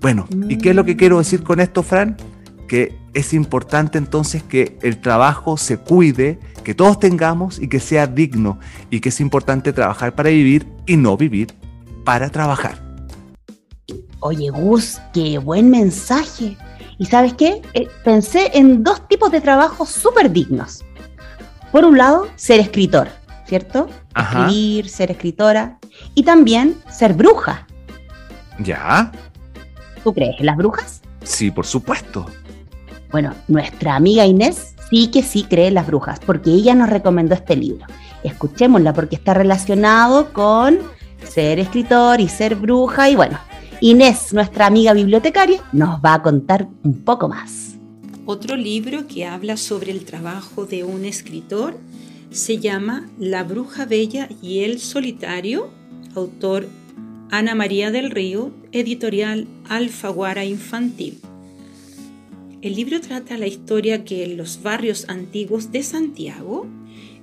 Bueno, 0.00 0.26
¿y 0.48 0.58
qué 0.58 0.70
es 0.70 0.74
lo 0.74 0.84
que 0.84 0.96
quiero 0.96 1.18
decir 1.18 1.44
con 1.44 1.60
esto, 1.60 1.84
Fran? 1.84 2.16
Que 2.66 2.98
es 3.14 3.32
importante 3.32 3.98
entonces 3.98 4.42
que 4.42 4.80
el 4.82 5.00
trabajo 5.00 5.56
se 5.56 5.76
cuide, 5.76 6.40
que 6.64 6.74
todos 6.74 6.98
tengamos 6.98 7.60
y 7.60 7.68
que 7.68 7.78
sea 7.78 8.08
digno, 8.08 8.58
y 8.90 8.98
que 8.98 9.10
es 9.10 9.20
importante 9.20 9.72
trabajar 9.72 10.16
para 10.16 10.30
vivir 10.30 10.66
y 10.88 10.96
no 10.96 11.16
vivir 11.16 11.54
para 12.04 12.28
trabajar. 12.28 12.82
Oye, 14.18 14.50
Gus, 14.50 15.00
qué 15.12 15.38
buen 15.38 15.70
mensaje. 15.70 16.56
¿Y 16.98 17.06
sabes 17.06 17.34
qué? 17.34 17.62
Eh, 17.74 17.86
pensé 18.02 18.50
en 18.54 18.82
dos 18.82 19.06
tipos 19.06 19.30
de 19.30 19.40
trabajos 19.40 19.88
súper 19.88 20.32
dignos. 20.32 20.84
Por 21.70 21.84
un 21.84 21.96
lado, 21.96 22.26
ser 22.34 22.58
escritor, 22.58 23.06
¿cierto? 23.50 23.88
Ajá. 24.14 24.46
Escribir, 24.46 24.88
ser 24.88 25.10
escritora. 25.10 25.78
Y 26.14 26.22
también 26.22 26.76
ser 26.88 27.14
bruja. 27.14 27.66
¿Ya? 28.60 29.10
¿Tú 30.04 30.14
crees 30.14 30.38
en 30.38 30.46
las 30.46 30.56
brujas? 30.56 31.02
Sí, 31.24 31.50
por 31.50 31.66
supuesto. 31.66 32.26
Bueno, 33.10 33.34
nuestra 33.48 33.96
amiga 33.96 34.24
Inés 34.24 34.76
sí 34.88 35.10
que 35.10 35.24
sí 35.24 35.42
cree 35.50 35.66
en 35.66 35.74
las 35.74 35.88
brujas, 35.88 36.20
porque 36.20 36.50
ella 36.50 36.76
nos 36.76 36.88
recomendó 36.90 37.34
este 37.34 37.56
libro. 37.56 37.86
Escuchémosla 38.22 38.92
porque 38.92 39.16
está 39.16 39.34
relacionado 39.34 40.32
con 40.32 40.78
ser 41.24 41.58
escritor 41.58 42.20
y 42.20 42.28
ser 42.28 42.54
bruja. 42.54 43.10
Y 43.10 43.16
bueno, 43.16 43.36
Inés, 43.80 44.32
nuestra 44.32 44.66
amiga 44.66 44.92
bibliotecaria, 44.92 45.60
nos 45.72 45.98
va 45.98 46.14
a 46.14 46.22
contar 46.22 46.68
un 46.84 47.02
poco 47.02 47.28
más. 47.28 47.74
Otro 48.26 48.54
libro 48.54 49.08
que 49.08 49.26
habla 49.26 49.56
sobre 49.56 49.90
el 49.90 50.04
trabajo 50.04 50.66
de 50.66 50.84
un 50.84 51.04
escritor 51.04 51.76
se 52.30 52.58
llama 52.58 53.10
La 53.18 53.42
Bruja 53.42 53.86
Bella 53.86 54.28
y 54.40 54.60
el 54.60 54.78
Solitario, 54.78 55.70
autor 56.14 56.68
Ana 57.28 57.56
María 57.56 57.90
del 57.90 58.10
Río, 58.10 58.52
editorial 58.70 59.48
Alfaguara 59.68 60.44
Infantil. 60.44 61.18
El 62.62 62.76
libro 62.76 63.00
trata 63.00 63.36
la 63.36 63.48
historia 63.48 64.04
que 64.04 64.22
en 64.24 64.36
los 64.36 64.62
barrios 64.62 65.08
antiguos 65.08 65.72
de 65.72 65.82
Santiago 65.82 66.68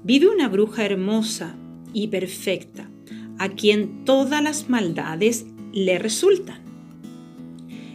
vive 0.04 0.28
una 0.28 0.50
bruja 0.50 0.86
hermosa 0.86 1.56
y 1.94 2.08
perfecta, 2.08 2.90
a 3.38 3.50
quien 3.50 4.04
todas 4.04 4.44
las 4.44 4.70
maldades 4.70 5.46
le 5.72 6.00
resultan. 6.00 6.60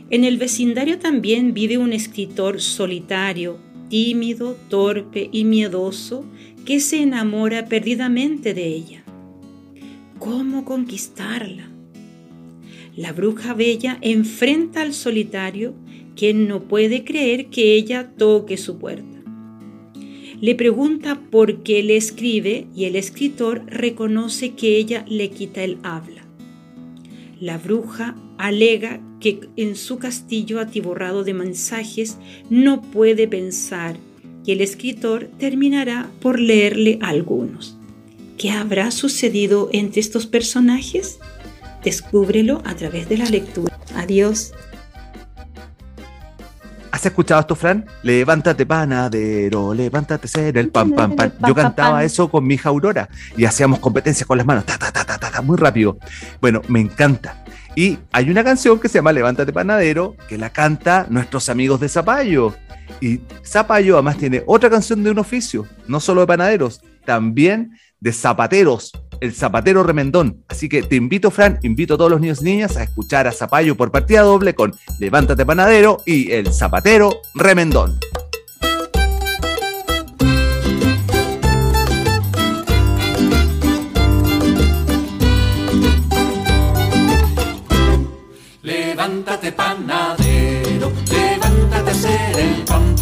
En 0.09 0.25
el 0.25 0.39
vecindario 0.39 0.99
también 0.99 1.53
vive 1.53 1.77
un 1.77 1.93
escritor 1.93 2.61
solitario, 2.61 3.59
tímido, 3.91 4.57
torpe 4.71 5.29
y 5.33 5.45
miedoso 5.45 6.25
que 6.65 6.81
se 6.81 7.03
enamora 7.03 7.67
perdidamente 7.67 8.55
de 8.55 8.67
ella. 8.67 9.05
¿Cómo 10.19 10.65
conquistarla? 10.65 11.69
La 12.97 13.13
bruja 13.13 13.55
bella 13.55 13.99
enfrenta 14.01 14.83
al 14.83 14.93
solitario 14.93 15.75
quien 16.15 16.47
no 16.47 16.65
puede 16.65 17.05
creer 17.05 17.47
que 17.47 17.75
ella 17.75 18.13
toque 18.17 18.57
su 18.57 18.79
puerta. 18.79 19.23
Le 20.41 20.55
pregunta 20.55 21.21
por 21.31 21.63
qué 21.63 21.83
le 21.83 21.97
escribe 21.97 22.67
y 22.75 22.85
el 22.85 22.97
escritor 22.97 23.65
reconoce 23.67 24.55
que 24.55 24.77
ella 24.77 25.05
le 25.09 25.31
quita 25.31 25.63
el 25.63 25.79
habla. 25.83 26.27
La 27.41 27.59
bruja 27.59 28.17
alega 28.39 29.01
que 29.21 29.41
en 29.57 29.77
su 29.77 29.99
castillo 29.99 30.61
atiborrado 30.61 31.25
de 31.25 31.33
mensajes 31.33 32.19
no 32.51 32.83
puede 32.83 33.27
pensar 33.29 33.97
y 34.45 34.53
el 34.53 34.61
escritor 34.61 35.31
terminará 35.39 36.11
por 36.21 36.39
leerle 36.39 36.99
algunos. 37.03 37.77
¿Qué 38.39 38.51
habrá 38.51 38.91
sucedido 38.91 39.69
entre 39.73 40.01
estos 40.01 40.27
personajes? 40.27 41.19
Descúbrelo 41.85 42.63
a 42.65 42.75
través 42.75 43.09
de 43.09 43.19
la 43.19 43.27
lectura. 43.27 43.77
Adiós. 43.95 44.53
¿Has 46.91 47.07
escuchado 47.07 47.41
esto, 47.41 47.55
Fran? 47.57 47.87
Levántate, 48.03 48.67
panadero, 48.67 49.73
levántate, 49.73 50.29
ser 50.29 50.59
el 50.59 50.69
pan, 50.69 50.93
pan, 50.93 51.17
pan. 51.17 51.33
Yo 51.47 51.55
cantaba 51.55 52.05
eso 52.05 52.31
con 52.31 52.47
mi 52.47 52.55
hija 52.55 52.69
Aurora 52.69 53.09
y 53.37 53.45
hacíamos 53.45 53.79
competencias 53.79 54.27
con 54.27 54.37
las 54.37 54.47
manos, 54.47 54.67
ta, 54.67 54.79
ta, 54.79 54.93
ta, 54.93 55.05
ta, 55.05 55.19
ta, 55.19 55.31
ta, 55.31 55.43
muy 55.43 55.57
rápido. 55.57 55.99
Bueno, 56.41 56.61
me 56.69 56.81
encanta. 56.81 57.43
Y 57.75 57.99
hay 58.13 58.29
una 58.29 58.45
canción 58.45 58.79
que 58.79 58.89
se 58.89 58.99
llama 58.99 59.13
Levántate, 59.13 59.53
panadero, 59.53 60.15
que 60.29 60.37
la 60.37 60.51
canta 60.51 61.07
nuestros 61.09 61.49
amigos 61.49 61.81
de 61.81 61.89
Zapallo. 61.89 62.55
Y 63.03 63.21
Zapallo 63.45 63.95
además 63.95 64.17
tiene 64.17 64.45
otra 64.47 64.71
canción 64.71 65.03
de 65.03 65.11
un 65.11 65.19
oficio, 65.19 65.67
no 65.89 65.99
solo 65.99 66.21
de 66.21 66.29
panaderos, 66.29 66.81
también 67.05 67.73
de 67.99 68.13
zapateros, 68.13 68.93
el 69.21 69.35
zapatero 69.35 69.83
remendón. 69.83 70.45
Así 70.49 70.69
que 70.69 70.85
te 70.85 70.95
invito, 70.95 71.33
Fran, 71.33 71.59
invito 71.63 71.95
a 71.95 71.97
todos 71.97 72.13
los 72.13 72.21
niños 72.21 72.43
y 72.43 72.45
niñas 72.45 72.77
a 72.77 72.85
escuchar 72.85 73.27
a 73.27 73.33
Zapallo 73.33 73.77
por 73.77 73.91
partida 73.91 74.21
doble 74.21 74.55
con 74.55 74.73
Levántate 75.01 75.45
Panadero 75.45 76.01
y 76.07 76.31
el 76.31 76.53
zapatero 76.53 77.23
remendón. 77.35 77.99
Levántate 88.63 89.51
panadero, 89.51 89.82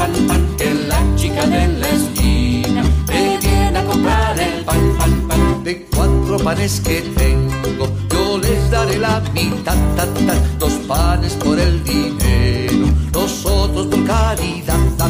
pan, 0.06 0.56
que 0.56 0.74
la 0.88 1.00
chica 1.16 1.46
de 1.46 1.68
la 1.68 1.88
esquina 1.88 2.82
te 3.06 3.38
viene 3.38 3.78
a 3.78 3.84
comprar 3.84 4.38
el 4.38 4.64
pan, 4.64 4.96
pan, 4.98 5.28
pan. 5.28 5.64
De 5.64 5.86
cuatro 5.94 6.38
panes 6.38 6.80
que 6.80 7.02
tengo, 7.16 7.88
yo 8.10 8.38
les 8.38 8.70
daré 8.70 8.98
la 8.98 9.20
mitad, 9.34 9.76
ta, 9.96 10.06
ta, 10.06 10.34
dos 10.58 10.72
panes 10.88 11.34
por 11.34 11.58
el 11.58 11.82
dinero, 11.84 12.86
los 13.12 13.44
otros 13.44 13.86
por 13.86 14.04
caridad, 14.06 14.78
ta, 14.96 15.08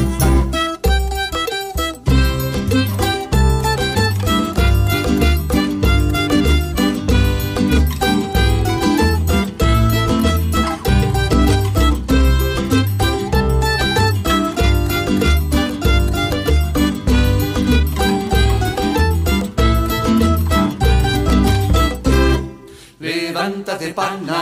ta. 24.00 24.39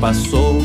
Pasó. 0.00 0.58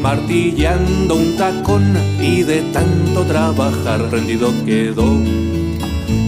Martillando 0.00 1.16
un 1.16 1.36
tacón 1.36 1.96
y 2.20 2.42
de 2.42 2.62
tanto 2.72 3.22
trabajar 3.24 4.08
rendido 4.10 4.52
quedó 4.64 5.20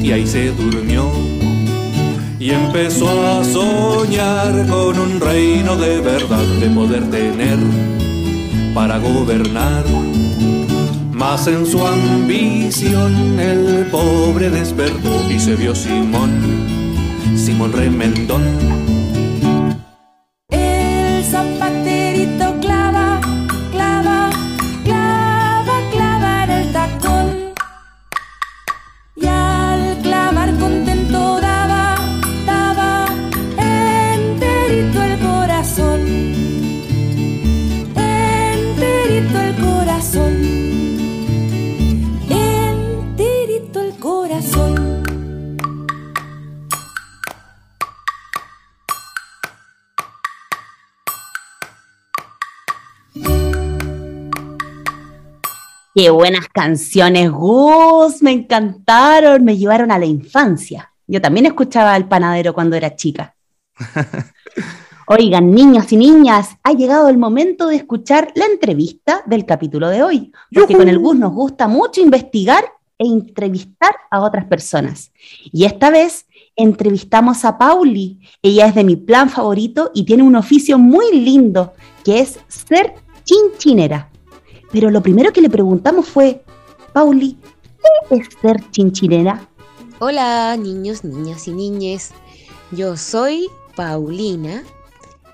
y 0.03 0.13
ahí 0.13 0.27
se 0.27 0.53
durmió. 0.53 1.11
Y 2.41 2.51
empezó 2.51 3.09
a 3.27 3.45
soñar 3.45 4.67
con 4.69 4.99
un 4.99 5.21
reino 5.21 5.77
de 5.77 6.01
verdad 6.01 6.45
de 6.61 6.71
poder 6.71 7.11
tener 7.11 7.59
para 8.75 8.99
gobernar. 8.99 9.85
Mas 11.13 11.49
en 11.49 11.67
su 11.67 11.85
ambición 11.85 13.41
el 13.41 13.87
pobre 13.91 14.51
despertó 14.51 15.31
y 15.31 15.39
se 15.39 15.57
vio 15.57 15.75
Simón, 15.75 16.31
Simón 17.37 17.73
Remendón. 17.73 18.88
Qué 55.99 56.11
buenas 56.11 56.47
canciones, 56.47 57.29
Gus, 57.29 58.23
me 58.23 58.31
encantaron, 58.31 59.43
me 59.43 59.57
llevaron 59.57 59.91
a 59.91 59.99
la 59.99 60.07
infancia. 60.07 60.93
Yo 61.09 61.21
también 61.21 61.47
escuchaba 61.47 61.93
al 61.93 62.07
panadero 62.07 62.55
cuando 62.55 62.77
era 62.77 62.95
chica. 62.95 63.35
Oigan, 65.09 65.51
niños 65.51 65.91
y 65.91 65.97
niñas, 65.97 66.51
ha 66.63 66.71
llegado 66.73 67.09
el 67.09 67.19
momento 67.19 67.67
de 67.67 67.75
escuchar 67.75 68.31
la 68.37 68.45
entrevista 68.45 69.25
del 69.27 69.45
capítulo 69.45 69.89
de 69.89 70.05
hoy, 70.05 70.33
porque 70.55 70.77
con 70.77 70.89
el 70.89 71.01
Gus 71.01 71.17
nos 71.17 71.33
gusta 71.33 71.67
mucho 71.67 72.01
investigar 72.01 72.63
e 72.97 73.05
entrevistar 73.05 73.97
a 74.09 74.21
otras 74.21 74.45
personas. 74.45 75.11
Y 75.51 75.65
esta 75.65 75.91
vez 75.91 76.27
entrevistamos 76.55 77.45
a 77.45 77.59
Pauli. 77.59 78.21
Ella 78.41 78.69
es 78.69 78.77
de 78.77 78.85
mi 78.85 78.95
plan 78.95 79.29
favorito 79.29 79.91
y 79.93 80.05
tiene 80.05 80.23
un 80.23 80.37
oficio 80.37 80.79
muy 80.79 81.11
lindo, 81.19 81.73
que 82.05 82.21
es 82.21 82.39
ser 82.47 82.95
chinchinera. 83.25 84.13
Pero 84.71 84.91
lo 84.91 85.03
primero 85.03 85.33
que 85.33 85.41
le 85.41 85.51
preguntamos 85.51 86.09
fue, 86.09 86.43
Pauli, 86.93 87.39
¿qué 88.09 88.17
es 88.17 88.29
ser 88.41 88.71
chinchinera? 88.71 89.49
Hola 89.99 90.57
niños, 90.57 91.05
niñas 91.05 91.49
y 91.49 91.53
niñes. 91.53 92.11
Yo 92.71 92.97
soy 92.97 93.49
Paulina, 93.77 94.63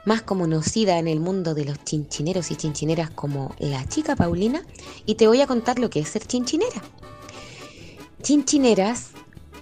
más 0.05 0.22
conocida 0.22 0.99
en 0.99 1.09
el 1.09 1.18
mundo 1.18 1.55
de 1.55 1.64
los 1.64 1.82
chinchineros 1.85 2.51
y 2.51 2.57
chinchineras 2.57 3.11
como 3.11 3.55
la 3.59 3.87
chica 3.89 4.14
Paulina, 4.14 4.62
y 5.05 5.16
te 5.16 5.26
voy 5.26 5.41
a 5.41 5.47
contar 5.47 5.78
lo 5.78 5.91
que 5.91 6.01
es 6.01 6.09
ser 6.09 6.26
chinchinera. 6.26 6.82
Chinchineras 8.22 9.11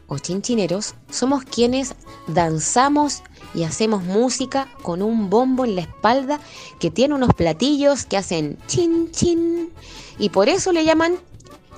o 0.06 0.18
chinchineros 0.18 0.94
somos 1.10 1.44
quienes 1.44 1.94
danzamos 2.26 3.22
y 3.54 3.64
hacemos 3.64 4.02
música 4.04 4.68
con 4.82 5.02
un 5.02 5.30
bombo 5.30 5.64
en 5.64 5.76
la 5.76 5.82
espalda 5.82 6.40
que 6.78 6.90
tiene 6.90 7.14
unos 7.14 7.34
platillos 7.34 8.04
que 8.06 8.16
hacen 8.16 8.58
chin 8.66 9.10
chin 9.10 9.70
y 10.18 10.30
por 10.30 10.48
eso 10.48 10.72
le 10.72 10.84
llaman 10.84 11.16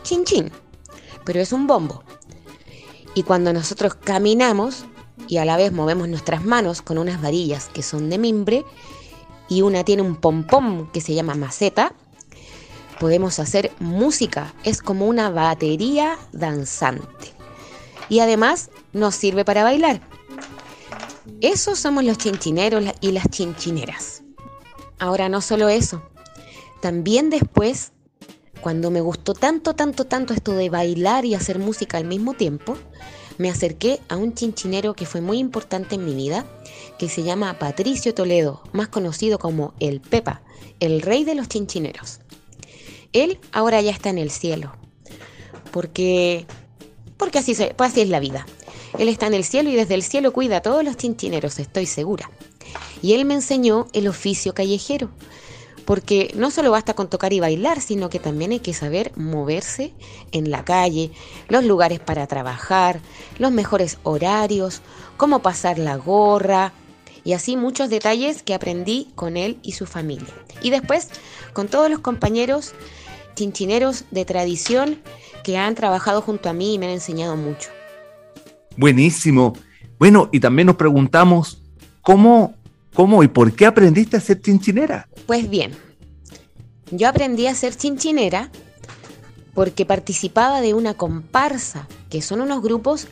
chin 0.02 0.24
chin, 0.24 0.50
pero 1.24 1.40
es 1.40 1.52
un 1.52 1.66
bombo. 1.66 2.04
Y 3.14 3.22
cuando 3.22 3.52
nosotros 3.52 3.94
caminamos 3.94 4.84
y 5.28 5.38
a 5.38 5.44
la 5.44 5.56
vez 5.56 5.72
movemos 5.72 6.08
nuestras 6.08 6.44
manos 6.44 6.82
con 6.82 6.98
unas 6.98 7.22
varillas 7.22 7.68
que 7.72 7.82
son 7.82 8.10
de 8.10 8.18
mimbre 8.18 8.64
y 9.48 9.62
una 9.62 9.84
tiene 9.84 10.02
un 10.02 10.16
pompón 10.16 10.90
que 10.92 11.00
se 11.00 11.14
llama 11.14 11.34
maceta, 11.34 11.94
podemos 12.98 13.38
hacer 13.38 13.72
música. 13.78 14.54
Es 14.64 14.82
como 14.82 15.06
una 15.06 15.30
batería 15.30 16.18
danzante. 16.32 17.32
Y 18.08 18.20
además 18.20 18.70
nos 18.92 19.14
sirve 19.14 19.44
para 19.44 19.62
bailar. 19.62 20.00
Esos 21.40 21.78
somos 21.78 22.04
los 22.04 22.18
chinchineros 22.18 22.84
y 23.00 23.12
las 23.12 23.28
chinchineras. 23.28 24.22
Ahora 24.98 25.28
no 25.28 25.40
solo 25.40 25.68
eso. 25.68 26.02
También 26.80 27.30
después, 27.30 27.92
cuando 28.60 28.90
me 28.90 29.00
gustó 29.00 29.34
tanto, 29.34 29.74
tanto, 29.74 30.04
tanto 30.04 30.34
esto 30.34 30.52
de 30.52 30.70
bailar 30.70 31.24
y 31.24 31.34
hacer 31.34 31.58
música 31.58 31.96
al 31.96 32.04
mismo 32.04 32.34
tiempo, 32.34 32.76
me 33.38 33.50
acerqué 33.50 34.00
a 34.08 34.16
un 34.16 34.34
chinchinero 34.34 34.94
que 34.94 35.06
fue 35.06 35.20
muy 35.20 35.38
importante 35.38 35.94
en 35.96 36.04
mi 36.04 36.14
vida, 36.14 36.46
que 36.98 37.08
se 37.08 37.22
llama 37.22 37.58
Patricio 37.58 38.14
Toledo, 38.14 38.62
más 38.72 38.88
conocido 38.88 39.38
como 39.38 39.74
el 39.80 40.00
Pepa, 40.00 40.42
el 40.80 41.00
rey 41.02 41.24
de 41.24 41.34
los 41.34 41.48
chinchineros. 41.48 42.20
Él 43.12 43.40
ahora 43.52 43.80
ya 43.80 43.90
está 43.90 44.10
en 44.10 44.18
el 44.18 44.30
cielo, 44.30 44.72
porque, 45.72 46.46
porque 47.16 47.38
así, 47.38 47.54
pues 47.76 47.92
así 47.92 48.02
es 48.02 48.08
la 48.08 48.20
vida. 48.20 48.46
Él 48.98 49.08
está 49.08 49.26
en 49.26 49.34
el 49.34 49.44
cielo 49.44 49.70
y 49.70 49.74
desde 49.74 49.94
el 49.94 50.02
cielo 50.02 50.32
cuida 50.32 50.58
a 50.58 50.62
todos 50.62 50.84
los 50.84 50.96
chinchineros, 50.96 51.58
estoy 51.58 51.86
segura. 51.86 52.30
Y 53.02 53.14
él 53.14 53.24
me 53.24 53.34
enseñó 53.34 53.88
el 53.92 54.08
oficio 54.08 54.54
callejero, 54.54 55.10
porque 55.84 56.32
no 56.36 56.50
solo 56.50 56.70
basta 56.70 56.94
con 56.94 57.10
tocar 57.10 57.32
y 57.32 57.40
bailar, 57.40 57.80
sino 57.80 58.08
que 58.08 58.18
también 58.18 58.52
hay 58.52 58.60
que 58.60 58.72
saber 58.72 59.12
moverse 59.16 59.92
en 60.32 60.50
la 60.50 60.64
calle, 60.64 61.10
los 61.48 61.64
lugares 61.64 62.00
para 62.00 62.26
trabajar, 62.26 63.00
los 63.38 63.52
mejores 63.52 63.98
horarios, 64.04 64.80
cómo 65.16 65.40
pasar 65.40 65.78
la 65.78 65.96
gorra 65.96 66.72
y 67.24 67.32
así 67.32 67.56
muchos 67.56 67.90
detalles 67.90 68.42
que 68.42 68.54
aprendí 68.54 69.08
con 69.14 69.36
él 69.36 69.58
y 69.62 69.72
su 69.72 69.86
familia. 69.86 70.32
Y 70.62 70.70
después 70.70 71.08
con 71.52 71.68
todos 71.68 71.90
los 71.90 71.98
compañeros 71.98 72.72
chinchineros 73.34 74.04
de 74.10 74.24
tradición 74.24 75.02
que 75.42 75.58
han 75.58 75.74
trabajado 75.74 76.22
junto 76.22 76.48
a 76.48 76.52
mí 76.52 76.74
y 76.74 76.78
me 76.78 76.86
han 76.86 76.92
enseñado 76.92 77.36
mucho. 77.36 77.73
Buenísimo. 78.76 79.54
Bueno, 79.98 80.28
y 80.32 80.40
también 80.40 80.66
nos 80.66 80.76
preguntamos 80.76 81.62
cómo, 82.02 82.54
cómo 82.92 83.22
y 83.22 83.28
por 83.28 83.52
qué 83.52 83.66
aprendiste 83.66 84.16
a 84.16 84.20
ser 84.20 84.40
chinchinera. 84.40 85.08
Pues 85.26 85.48
bien, 85.48 85.72
yo 86.90 87.08
aprendí 87.08 87.46
a 87.46 87.54
ser 87.54 87.76
chinchinera 87.76 88.50
porque 89.54 89.86
participaba 89.86 90.60
de 90.60 90.74
una 90.74 90.94
comparsa, 90.94 91.88
que 92.10 92.22
son 92.22 92.40
unos 92.40 92.62
grupos 92.62 93.06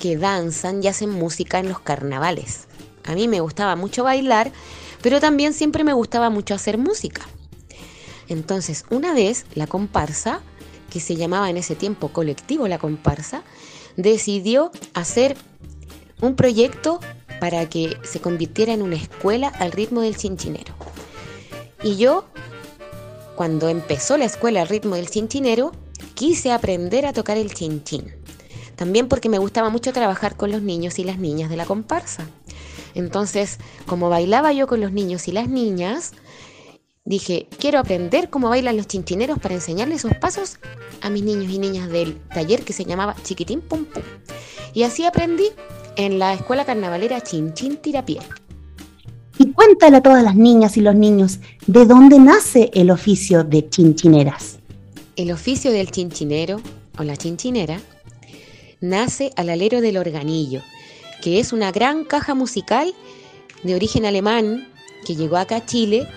que 0.00 0.16
danzan 0.16 0.82
y 0.82 0.88
hacen 0.88 1.10
música 1.10 1.60
en 1.60 1.68
los 1.68 1.80
carnavales. 1.80 2.66
A 3.04 3.14
mí 3.14 3.28
me 3.28 3.40
gustaba 3.40 3.76
mucho 3.76 4.04
bailar, 4.04 4.50
pero 5.02 5.20
también 5.20 5.52
siempre 5.52 5.84
me 5.84 5.92
gustaba 5.92 6.30
mucho 6.30 6.54
hacer 6.54 6.78
música. 6.78 7.22
Entonces, 8.28 8.84
una 8.90 9.14
vez 9.14 9.46
la 9.54 9.66
comparsa, 9.66 10.40
que 10.90 11.00
se 11.00 11.16
llamaba 11.16 11.50
en 11.50 11.56
ese 11.56 11.74
tiempo 11.74 12.08
colectivo 12.08 12.68
la 12.68 12.78
comparsa, 12.78 13.42
decidió 13.96 14.70
hacer 14.94 15.36
un 16.20 16.36
proyecto 16.36 17.00
para 17.40 17.68
que 17.68 17.96
se 18.02 18.20
convirtiera 18.20 18.72
en 18.72 18.82
una 18.82 18.96
escuela 18.96 19.48
al 19.48 19.72
ritmo 19.72 20.00
del 20.00 20.16
chinchinero. 20.16 20.74
Y 21.82 21.96
yo, 21.96 22.24
cuando 23.36 23.68
empezó 23.68 24.16
la 24.16 24.24
escuela 24.24 24.62
al 24.62 24.68
ritmo 24.68 24.96
del 24.96 25.10
chinchinero, 25.10 25.72
quise 26.14 26.52
aprender 26.52 27.06
a 27.06 27.12
tocar 27.12 27.36
el 27.36 27.52
chinchín. 27.52 28.14
También 28.76 29.08
porque 29.08 29.28
me 29.28 29.38
gustaba 29.38 29.68
mucho 29.68 29.92
trabajar 29.92 30.36
con 30.36 30.50
los 30.50 30.62
niños 30.62 30.98
y 30.98 31.04
las 31.04 31.18
niñas 31.18 31.50
de 31.50 31.56
la 31.56 31.66
comparsa. 31.66 32.26
Entonces, 32.94 33.58
como 33.86 34.08
bailaba 34.08 34.52
yo 34.52 34.66
con 34.66 34.80
los 34.80 34.92
niños 34.92 35.28
y 35.28 35.32
las 35.32 35.48
niñas, 35.48 36.12
dije, 37.04 37.48
quiero 37.58 37.78
aprender 37.78 38.30
cómo 38.30 38.48
bailan 38.48 38.76
los 38.76 38.86
chinchineros 38.86 39.38
para 39.38 39.54
enseñarles 39.54 39.98
esos 40.04 40.16
pasos 40.16 40.58
a 41.02 41.10
mis 41.10 41.22
niños 41.22 41.52
y 41.52 41.58
niñas 41.58 41.90
del 41.90 42.18
taller 42.34 42.62
que 42.62 42.72
se 42.72 42.84
llamaba 42.84 43.14
Chiquitín 43.22 43.60
Pum 43.60 43.84
Pum. 43.84 44.02
Y 44.72 44.84
así 44.84 45.04
aprendí 45.04 45.50
en 45.96 46.18
la 46.18 46.32
escuela 46.32 46.64
carnavalera 46.64 47.20
Chinchín 47.20 47.76
Tirapié. 47.76 48.20
Y 49.38 49.52
cuéntale 49.52 49.98
a 49.98 50.02
todas 50.02 50.22
las 50.22 50.36
niñas 50.36 50.76
y 50.76 50.80
los 50.80 50.94
niños 50.94 51.40
de 51.66 51.84
dónde 51.84 52.18
nace 52.18 52.70
el 52.72 52.90
oficio 52.90 53.44
de 53.44 53.68
chinchineras. 53.68 54.58
El 55.16 55.30
oficio 55.32 55.72
del 55.72 55.90
chinchinero 55.90 56.60
o 56.98 57.02
la 57.02 57.16
chinchinera 57.16 57.80
nace 58.80 59.32
al 59.36 59.50
alero 59.50 59.80
del 59.80 59.96
organillo, 59.96 60.62
que 61.20 61.40
es 61.40 61.52
una 61.52 61.72
gran 61.72 62.04
caja 62.04 62.34
musical 62.34 62.94
de 63.62 63.74
origen 63.74 64.06
alemán 64.06 64.68
que 65.04 65.16
llegó 65.16 65.36
acá 65.36 65.56
a 65.56 65.66
Chile 65.66 66.08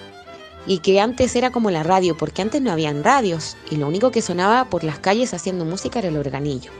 y 0.67 0.79
que 0.79 0.99
antes 0.99 1.35
era 1.35 1.49
como 1.49 1.71
la 1.71 1.81
radio, 1.81 2.17
porque 2.17 2.41
antes 2.41 2.61
no 2.61 2.71
habían 2.71 3.03
radios 3.03 3.55
y 3.71 3.77
lo 3.77 3.87
único 3.87 4.11
que 4.11 4.21
sonaba 4.21 4.69
por 4.69 4.83
las 4.83 4.99
calles 4.99 5.33
haciendo 5.33 5.65
música 5.65 5.99
era 5.99 6.09
el 6.09 6.17
organillo. 6.17 6.71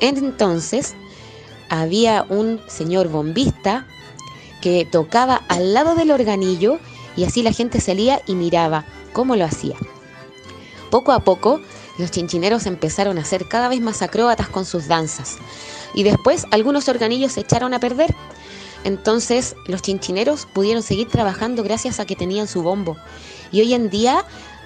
Entonces 0.00 0.94
había 1.68 2.24
un 2.28 2.60
señor 2.68 3.08
bombista 3.08 3.86
que 4.60 4.86
tocaba 4.90 5.42
al 5.48 5.74
lado 5.74 5.94
del 5.94 6.12
organillo 6.12 6.78
y 7.16 7.24
así 7.24 7.42
la 7.42 7.52
gente 7.52 7.80
salía 7.80 8.22
y 8.26 8.34
miraba 8.34 8.84
cómo 9.12 9.36
lo 9.36 9.44
hacía. 9.44 9.76
Poco 10.90 11.12
a 11.12 11.20
poco, 11.20 11.60
los 11.98 12.10
chinchineros 12.10 12.66
empezaron 12.66 13.18
a 13.18 13.24
ser 13.24 13.48
cada 13.48 13.68
vez 13.68 13.80
más 13.80 14.02
acróbatas 14.02 14.48
con 14.48 14.64
sus 14.64 14.88
danzas. 14.88 15.38
Y 15.94 16.04
después 16.04 16.46
algunos 16.50 16.88
organillos 16.88 17.32
se 17.32 17.40
echaron 17.40 17.74
a 17.74 17.80
perder. 17.80 18.14
Entonces 18.84 19.54
los 19.66 19.82
chinchineros 19.82 20.46
pudieron 20.46 20.82
seguir 20.82 21.08
trabajando 21.08 21.62
gracias 21.62 22.00
a 22.00 22.04
que 22.04 22.16
tenían 22.16 22.48
su 22.48 22.62
bombo. 22.62 22.96
Y 23.50 23.60
hoy 23.60 23.74
en 23.74 23.90
día 23.90 24.24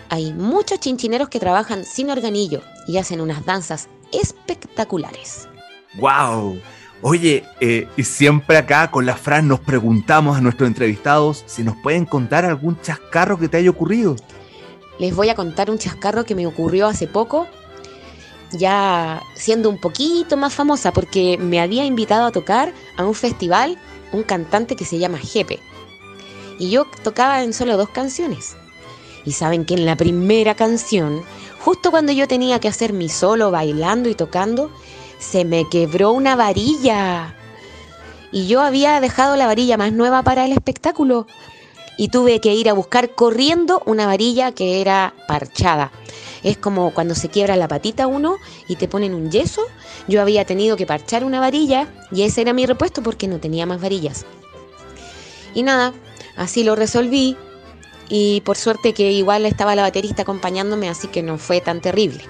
hay 0.09 0.33
muchos 0.33 0.81
chinchineros 0.81 1.29
que 1.29 1.41
trabajan 1.41 1.85
sin 1.85 2.11
organillo 2.11 2.63
y 2.87 2.99
hacen 2.99 3.21
unas 3.21 3.45
danzas 3.45 3.89
espectaculares. 4.13 5.49
¡Wow! 5.99 6.61
Oye, 7.03 7.45
eh, 7.61 7.87
y 7.97 8.05
siempre 8.05 8.57
acá 8.57 8.91
con 8.91 9.05
la 9.05 9.17
Fran 9.17 9.49
nos 9.49 9.61
preguntamos 9.61 10.37
a 10.37 10.41
nuestros 10.41 10.67
entrevistados 10.67 11.45
si 11.47 11.63
nos 11.63 11.77
pueden 11.77 12.07
contar 12.07 12.45
algún 12.45 12.81
chascarro 12.81 13.39
que 13.39 13.49
te 13.49 13.59
haya 13.59 13.71
ocurrido. 13.71 14.17
Les 14.99 15.15
voy 15.15 15.29
a 15.29 15.35
contar 15.35 15.71
un 15.71 15.79
chascarro 15.79 16.25
que 16.25 16.35
me 16.35 16.47
ocurrió 16.47 16.87
hace 16.87 17.07
poco, 17.07 17.47
ya 18.53 19.23
siendo 19.35 19.69
un 19.69 19.79
poquito 19.79 20.39
más 20.39 20.55
famosa, 20.55 20.93
porque 20.93 21.37
me 21.37 21.61
había 21.61 21.85
invitado 21.85 22.25
a 22.27 22.33
tocar 22.33 22.73
a 22.97 23.05
un 23.05 23.15
festival 23.15 23.79
un 24.17 24.23
cantante 24.25 24.75
que 24.77 24.85
se 24.85 24.99
llama 24.99 25.19
Jepe. 25.19 25.61
Y 26.59 26.71
yo 26.71 26.87
tocaba 27.05 27.43
en 27.43 27.53
solo 27.53 27.77
dos 27.77 27.91
canciones. 27.91 28.57
Y 29.25 29.33
saben 29.33 29.65
que 29.65 29.75
en 29.75 29.85
la 29.85 29.97
primera 29.97 30.55
canción, 30.55 31.23
justo 31.61 31.91
cuando 31.91 32.13
yo 32.13 32.27
tenía 32.27 32.61
que 32.61 32.69
hacer 32.69 32.93
mi 32.93 33.09
solo 33.09 33.51
bailando 33.51 34.09
y 34.09 34.15
tocando, 34.15 34.71
se 35.19 35.45
me 35.45 35.69
quebró 35.69 36.13
una 36.13 36.37
varilla. 36.37 37.35
Y 38.33 38.47
yo 38.47 38.61
había 38.61 39.01
dejado 39.01 39.37
la 39.37 39.47
varilla 39.47 39.77
más 39.77 39.93
nueva 39.93 40.23
para 40.23 40.45
el 40.45 40.53
espectáculo. 40.53 41.27
y 41.99 42.09
tuve 42.09 42.41
que 42.43 42.53
ir 42.53 42.69
a 42.69 42.75
buscar 42.75 43.15
corriendo 43.15 43.83
una 43.87 44.05
varilla 44.05 44.53
que 44.53 44.83
era 44.83 45.15
parchada. 45.27 45.91
Es 46.47 46.57
como 46.57 46.95
cuando 46.95 47.17
se 47.17 47.29
quiebra 47.29 47.57
la 47.57 47.67
patita 47.67 48.07
uno 48.07 48.39
y 48.69 48.77
te 48.77 48.87
ponen 48.87 49.15
un 49.15 49.33
yeso. 49.33 49.63
Yo 50.07 50.23
había 50.23 50.45
tenido 50.45 50.77
que 50.77 50.87
parchar 50.87 51.25
una 51.25 51.41
varilla 51.41 51.89
y 52.13 52.23
ese 52.23 52.41
era 52.41 52.53
mi 52.53 52.67
repuesto 52.67 53.03
porque 53.03 53.27
no 53.27 53.41
tenía 53.41 53.67
más 53.67 53.81
varillas. 53.81 54.25
Y 55.55 55.65
nada, 55.65 55.93
así 56.37 56.63
lo 56.63 56.77
resolví 56.77 57.37
y 58.09 58.43
por 58.43 58.57
suerte 58.57 58.95
que 58.95 59.11
igual 59.11 59.45
estaba 59.45 59.75
la 59.75 59.83
baterista 59.83 60.23
acompañándome, 60.23 60.89
así 60.89 61.09
que 61.09 61.21
no 61.21 61.37
fue 61.37 61.61
tan 61.61 61.81
terrible. 61.81 62.23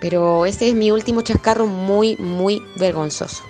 Pero 0.00 0.46
ese 0.46 0.68
es 0.68 0.74
mi 0.74 0.90
último 0.90 1.20
chascarro 1.20 1.66
muy, 1.66 2.16
muy 2.16 2.62
vergonzoso, 2.76 3.44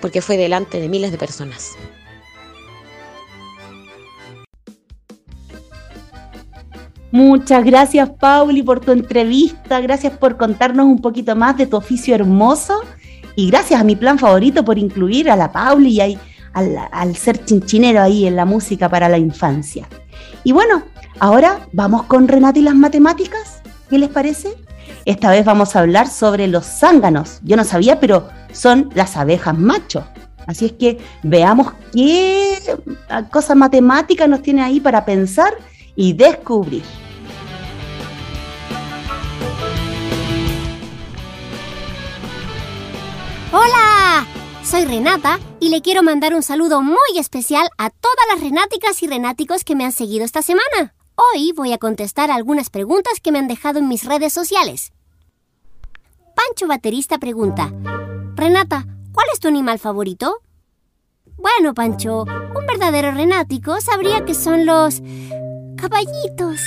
porque 0.00 0.22
fue 0.22 0.36
delante 0.36 0.80
de 0.80 0.88
miles 0.88 1.10
de 1.10 1.18
personas. 1.18 1.72
Muchas 7.10 7.64
gracias, 7.64 8.10
Pauli, 8.10 8.62
por 8.62 8.80
tu 8.80 8.92
entrevista. 8.92 9.80
Gracias 9.80 10.16
por 10.18 10.36
contarnos 10.36 10.86
un 10.86 11.00
poquito 11.00 11.34
más 11.34 11.56
de 11.56 11.66
tu 11.66 11.76
oficio 11.76 12.14
hermoso. 12.14 12.80
Y 13.34 13.50
gracias 13.50 13.80
a 13.80 13.84
mi 13.84 13.96
plan 13.96 14.18
favorito 14.18 14.64
por 14.64 14.78
incluir 14.78 15.30
a 15.30 15.36
la 15.36 15.50
Pauli 15.50 15.90
y 15.90 16.00
ahí, 16.00 16.18
al, 16.52 16.76
al 16.90 17.16
ser 17.16 17.44
chinchinero 17.44 18.02
ahí 18.02 18.26
en 18.26 18.36
la 18.36 18.44
música 18.44 18.88
para 18.88 19.08
la 19.08 19.16
infancia. 19.16 19.88
Y 20.44 20.52
bueno, 20.52 20.82
ahora 21.18 21.66
vamos 21.72 22.02
con 22.04 22.28
Renata 22.28 22.58
y 22.58 22.62
las 22.62 22.74
matemáticas. 22.74 23.62
¿Qué 23.88 23.98
les 23.98 24.10
parece? 24.10 24.54
Esta 25.04 25.30
vez 25.30 25.44
vamos 25.44 25.74
a 25.74 25.80
hablar 25.80 26.08
sobre 26.08 26.46
los 26.48 26.66
zánganos. 26.66 27.40
Yo 27.42 27.56
no 27.56 27.64
sabía, 27.64 28.00
pero 28.00 28.28
son 28.52 28.90
las 28.94 29.16
abejas 29.16 29.56
macho. 29.56 30.04
Así 30.46 30.66
es 30.66 30.72
que 30.72 30.98
veamos 31.22 31.72
qué 31.92 32.58
cosa 33.30 33.54
matemática 33.54 34.26
nos 34.26 34.42
tiene 34.42 34.62
ahí 34.62 34.80
para 34.80 35.04
pensar 35.04 35.54
y 35.98 36.12
descubrir. 36.12 36.84
¡Hola! 43.52 44.24
Soy 44.62 44.84
Renata 44.84 45.40
y 45.58 45.70
le 45.70 45.82
quiero 45.82 46.04
mandar 46.04 46.34
un 46.34 46.44
saludo 46.44 46.82
muy 46.82 46.96
especial 47.16 47.68
a 47.78 47.90
todas 47.90 48.26
las 48.32 48.40
renáticas 48.40 49.02
y 49.02 49.08
renáticos 49.08 49.64
que 49.64 49.74
me 49.74 49.84
han 49.84 49.90
seguido 49.90 50.24
esta 50.24 50.40
semana. 50.40 50.94
Hoy 51.16 51.52
voy 51.52 51.72
a 51.72 51.78
contestar 51.78 52.30
algunas 52.30 52.70
preguntas 52.70 53.14
que 53.20 53.32
me 53.32 53.40
han 53.40 53.48
dejado 53.48 53.80
en 53.80 53.88
mis 53.88 54.04
redes 54.04 54.32
sociales. 54.32 54.92
Pancho 56.36 56.68
Baterista 56.68 57.18
pregunta, 57.18 57.72
Renata, 58.36 58.86
¿cuál 59.12 59.26
es 59.32 59.40
tu 59.40 59.48
animal 59.48 59.80
favorito? 59.80 60.42
Bueno, 61.38 61.74
Pancho, 61.74 62.22
un 62.22 62.66
verdadero 62.68 63.10
renático 63.10 63.80
sabría 63.80 64.24
que 64.24 64.34
son 64.34 64.64
los 64.64 65.02
caballitos. 65.78 66.60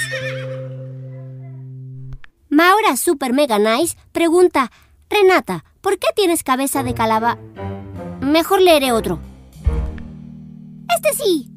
Maura 2.49 2.97
Super 2.97 3.33
Mega 3.33 3.59
Nice 3.59 3.97
pregunta, 4.11 4.71
Renata, 5.09 5.63
¿por 5.81 5.99
qué 5.99 6.07
tienes 6.15 6.43
cabeza 6.43 6.83
de 6.83 6.93
calaba? 6.93 7.37
Mejor 8.21 8.61
leeré 8.61 8.91
otro. 8.91 9.19
Este 10.95 11.23
sí. 11.23 11.49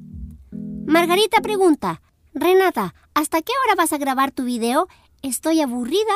Margarita 0.87 1.41
pregunta, 1.41 2.03
Renata, 2.35 2.95
¿hasta 3.15 3.41
qué 3.43 3.53
hora 3.65 3.75
vas 3.77 3.93
a 3.93 3.99
grabar 3.99 4.33
tu 4.33 4.45
video? 4.45 4.89
Estoy 5.23 5.61
aburrida. 5.61 6.15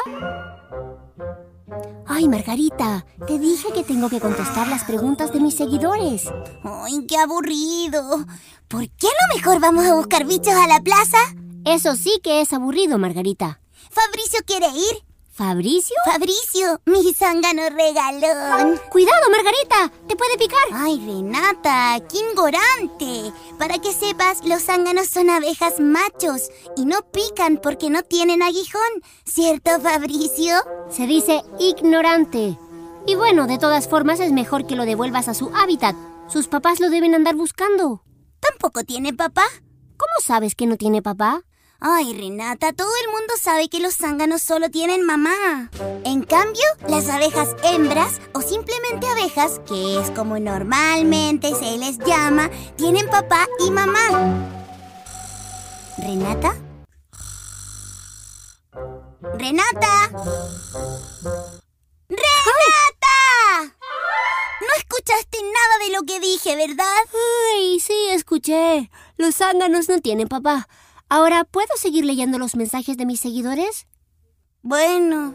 Ay, 2.06 2.28
Margarita, 2.28 3.04
te 3.26 3.38
dije 3.38 3.72
que 3.72 3.84
tengo 3.84 4.08
que 4.08 4.20
contestar 4.20 4.68
las 4.68 4.84
preguntas 4.84 5.32
de 5.32 5.40
mis 5.40 5.56
seguidores. 5.56 6.24
Ay, 6.62 7.06
qué 7.06 7.16
aburrido. 7.18 8.26
¿Por 8.68 8.88
qué 8.90 9.06
no 9.06 9.36
mejor 9.36 9.60
vamos 9.60 9.86
a 9.86 9.94
buscar 9.94 10.24
bichos 10.24 10.54
a 10.54 10.66
la 10.66 10.80
plaza? 10.80 11.18
Eso 11.64 11.94
sí 11.96 12.20
que 12.22 12.40
es 12.40 12.52
aburrido, 12.52 12.98
Margarita. 12.98 13.60
¿Fabricio 13.90 14.40
quiere 14.46 14.68
ir? 14.68 15.07
¿Fabricio? 15.38 15.94
Fabricio, 16.04 16.80
mi 16.84 17.14
zángano 17.14 17.62
regalón. 17.70 18.76
Cuidado, 18.90 19.30
Margarita, 19.30 19.88
te 20.08 20.16
puede 20.16 20.36
picar. 20.36 20.58
Ay, 20.72 20.98
Renata, 20.98 21.96
qué 22.10 22.18
ignorante. 22.28 23.32
Para 23.56 23.78
que 23.78 23.92
sepas, 23.92 24.44
los 24.44 24.64
zánganos 24.64 25.06
son 25.06 25.30
abejas 25.30 25.78
machos 25.78 26.50
y 26.76 26.86
no 26.86 27.02
pican 27.12 27.60
porque 27.62 27.88
no 27.88 28.02
tienen 28.02 28.42
aguijón. 28.42 28.82
¿Cierto, 29.24 29.78
Fabricio? 29.80 30.56
Se 30.90 31.06
dice 31.06 31.44
ignorante. 31.60 32.58
Y 33.06 33.14
bueno, 33.14 33.46
de 33.46 33.58
todas 33.58 33.86
formas 33.86 34.18
es 34.18 34.32
mejor 34.32 34.66
que 34.66 34.74
lo 34.74 34.86
devuelvas 34.86 35.28
a 35.28 35.34
su 35.34 35.52
hábitat. 35.54 35.94
Sus 36.26 36.48
papás 36.48 36.80
lo 36.80 36.90
deben 36.90 37.14
andar 37.14 37.36
buscando. 37.36 38.02
¿Tampoco 38.40 38.82
tiene 38.82 39.14
papá? 39.14 39.44
¿Cómo 39.96 40.14
sabes 40.20 40.56
que 40.56 40.66
no 40.66 40.76
tiene 40.76 41.00
papá? 41.00 41.44
Ay, 41.80 42.12
Renata, 42.12 42.72
todo 42.72 42.90
el 43.04 43.10
mundo 43.12 43.34
sabe 43.40 43.68
que 43.68 43.78
los 43.78 43.94
zánganos 43.94 44.42
solo 44.42 44.68
tienen 44.68 45.06
mamá. 45.06 45.70
En 46.04 46.24
cambio, 46.24 46.64
las 46.88 47.08
abejas 47.08 47.54
hembras 47.62 48.20
o 48.34 48.42
simplemente 48.42 49.06
abejas, 49.06 49.60
que 49.60 50.00
es 50.00 50.10
como 50.10 50.40
normalmente 50.40 51.54
se 51.54 51.78
les 51.78 51.98
llama, 51.98 52.50
tienen 52.76 53.08
papá 53.08 53.46
y 53.64 53.70
mamá. 53.70 54.08
¿Renata? 55.98 56.56
¡Renata! 59.38 60.10
¡Renata! 62.08 63.76
No 64.60 64.74
escuchaste 64.78 65.38
nada 65.42 65.78
de 65.86 65.92
lo 65.92 66.02
que 66.02 66.18
dije, 66.18 66.56
¿verdad? 66.56 67.04
Ay, 67.54 67.78
sí, 67.78 68.08
escuché. 68.10 68.90
Los 69.16 69.36
zánganos 69.36 69.88
no 69.88 70.00
tienen 70.00 70.26
papá. 70.26 70.66
Ahora, 71.10 71.44
¿puedo 71.44 71.68
seguir 71.76 72.04
leyendo 72.04 72.38
los 72.38 72.54
mensajes 72.54 72.98
de 72.98 73.06
mis 73.06 73.20
seguidores? 73.20 73.86
Bueno. 74.62 75.34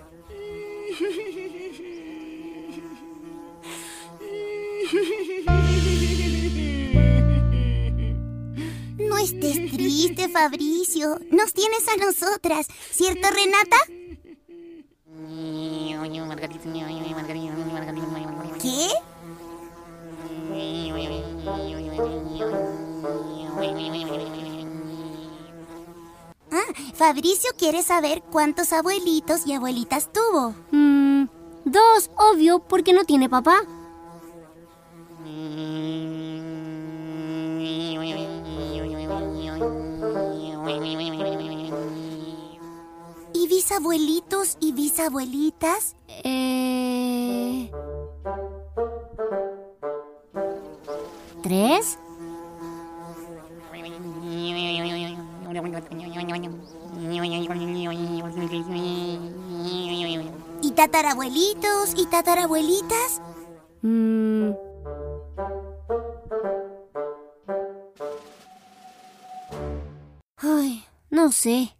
No 8.97 9.17
estés 9.17 9.71
triste, 9.71 10.30
Fabricio. 10.30 11.19
Nos 11.32 11.53
tienes 11.53 11.88
a 11.88 11.97
nosotras, 11.97 12.67
¿cierto, 12.91 13.28
Renata? 13.32 13.78
¿Qué? 18.61 18.89
Ah, 26.56 26.72
Fabricio 26.93 27.49
quiere 27.58 27.82
saber 27.82 28.22
cuántos 28.32 28.74
abuelitos 28.74 29.47
y 29.47 29.54
abuelitas 29.54 30.14
tuvo. 30.14 30.54
Mm, 30.72 31.26
dos, 31.66 32.12
obvio, 32.16 32.60
porque 32.60 32.93
no 32.93 33.06
tiene 33.06 33.28
papá. 33.28 33.64
¿Y 43.34 43.47
bisabuelitos 43.47 44.58
y 44.60 44.74
bisabuelitas? 44.74 45.95
Eh... 46.24 47.72
¿Tres? 51.41 51.97
¿Y 60.61 60.71
tatarabuelitos 60.71 61.93
y 61.97 62.05
tatarabuelitas? 62.05 63.21
Mm, 63.82 64.51
Ay, 70.38 70.84
no 71.09 71.32
sé. 71.32 71.76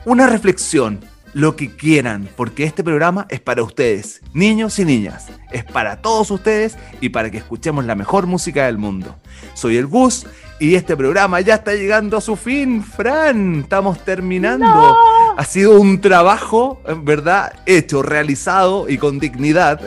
una 0.05 0.27
reflexión, 0.27 0.99
lo 1.33 1.55
que 1.55 1.75
quieran, 1.75 2.29
porque 2.35 2.63
este 2.63 2.83
programa 2.83 3.25
es 3.29 3.39
para 3.39 3.63
ustedes, 3.63 4.21
niños 4.33 4.77
y 4.79 4.85
niñas, 4.85 5.27
es 5.51 5.63
para 5.63 6.01
todos 6.01 6.29
ustedes 6.29 6.77
y 7.01 7.09
para 7.09 7.31
que 7.31 7.37
escuchemos 7.37 7.85
la 7.85 7.95
mejor 7.95 8.27
música 8.27 8.65
del 8.65 8.77
mundo. 8.77 9.15
Soy 9.53 9.77
el 9.77 9.87
Gus 9.87 10.27
y 10.59 10.75
este 10.75 10.95
programa 10.95 11.41
ya 11.41 11.55
está 11.55 11.73
llegando 11.73 12.17
a 12.17 12.21
su 12.21 12.35
fin, 12.35 12.83
Fran, 12.83 13.61
estamos 13.61 14.03
terminando. 14.03 14.95
Ha 15.37 15.45
sido 15.45 15.79
un 15.79 15.99
trabajo, 15.99 16.81
en 16.87 17.05
verdad, 17.05 17.53
hecho, 17.65 18.01
realizado 18.01 18.87
y 18.87 18.97
con 18.97 19.19
dignidad. 19.19 19.81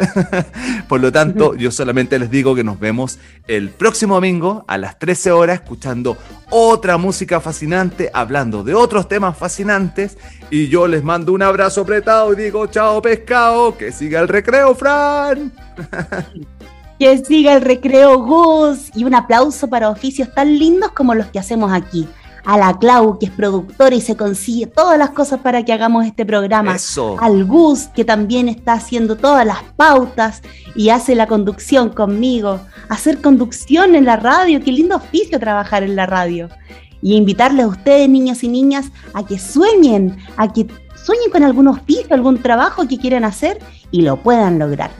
Por 0.89 1.01
lo 1.01 1.13
tanto, 1.13 1.55
yo 1.55 1.71
solamente 1.71 2.19
les 2.19 2.31
digo 2.31 2.55
que 2.55 2.65
nos 2.65 2.81
vemos 2.81 3.19
el 3.47 3.71
próximo 3.71 4.17
domingo 4.17 4.65
a 4.67 4.77
las 4.77 4.99
13 4.99 5.33
horas 5.33 5.61
escuchando 5.61 6.17
otra 6.51 6.97
música 6.99 7.41
fascinante, 7.41 8.11
hablando 8.13 8.65
de 8.65 8.75
otros 8.75 9.09
temas 9.09 9.37
fascinantes. 9.37 10.19
Y 10.51 10.69
yo 10.69 10.87
les 10.89 11.05
mando 11.05 11.33
un 11.33 11.43
abrazo 11.43 11.83
apretado 11.83 12.33
y 12.33 12.37
digo, 12.37 12.67
chao 12.67 13.01
pescado, 13.01 13.77
que 13.77 13.93
siga 13.93 14.21
el 14.21 14.29
recreo, 14.29 14.75
Fran. 14.75 15.53
Que 16.99 17.23
siga 17.23 17.53
el 17.53 17.61
recreo 17.61 18.21
Gus 18.21 18.91
y 18.95 19.05
un 19.05 19.15
aplauso 19.15 19.69
para 19.69 19.91
oficios 19.91 20.33
tan 20.33 20.59
lindos 20.59 20.93
como 20.93 21.15
los 21.15 21.27
que 21.27 21.39
hacemos 21.39 21.71
aquí. 21.71 22.09
A 22.47 22.57
la 22.57 22.79
Clau, 22.79 23.19
que 23.19 23.27
es 23.27 23.33
productora 23.33 23.95
y 23.95 24.01
se 24.01 24.17
consigue 24.17 24.67
todas 24.67 24.97
las 24.97 25.11
cosas 25.11 25.41
para 25.41 25.65
que 25.65 25.73
hagamos 25.73 26.07
este 26.07 26.25
programa. 26.25 26.77
Eso. 26.77 27.17
Al 27.21 27.45
Gus, 27.45 27.89
que 27.89 28.05
también 28.05 28.49
está 28.49 28.75
haciendo 28.75 29.17
todas 29.17 29.45
las 29.45 29.63
pautas 29.77 30.43
y 30.75 30.91
hace 30.91 31.15
la 31.15 31.27
conducción 31.27 31.91
conmigo. 31.91 32.61
Hacer 32.89 33.21
conducción 33.21 33.97
en 33.97 34.05
la 34.05 34.17
radio, 34.17 34.61
qué 34.65 34.71
lindo 34.71 34.97
oficio 34.97 35.41
trabajar 35.41 35.83
en 35.83 35.97
la 35.97 36.07
radio. 36.07 36.49
Y 37.03 37.17
invitarles 37.17 37.65
a 37.65 37.69
ustedes, 37.69 38.09
niños 38.09 38.43
y 38.45 38.49
niñas, 38.49 38.87
a 39.13 39.27
que 39.27 39.39
sueñen, 39.39 40.17
a 40.37 40.53
que 40.53 40.67
sueñen 40.95 41.31
con 41.31 41.43
algún 41.43 41.69
oficio, 41.69 42.15
algún 42.15 42.41
trabajo 42.41 42.87
que 42.89 42.99
quieran 42.99 43.25
hacer 43.25 43.59
y 43.91 44.03
lo 44.03 44.23
puedan 44.23 44.59
lograr. 44.59 44.91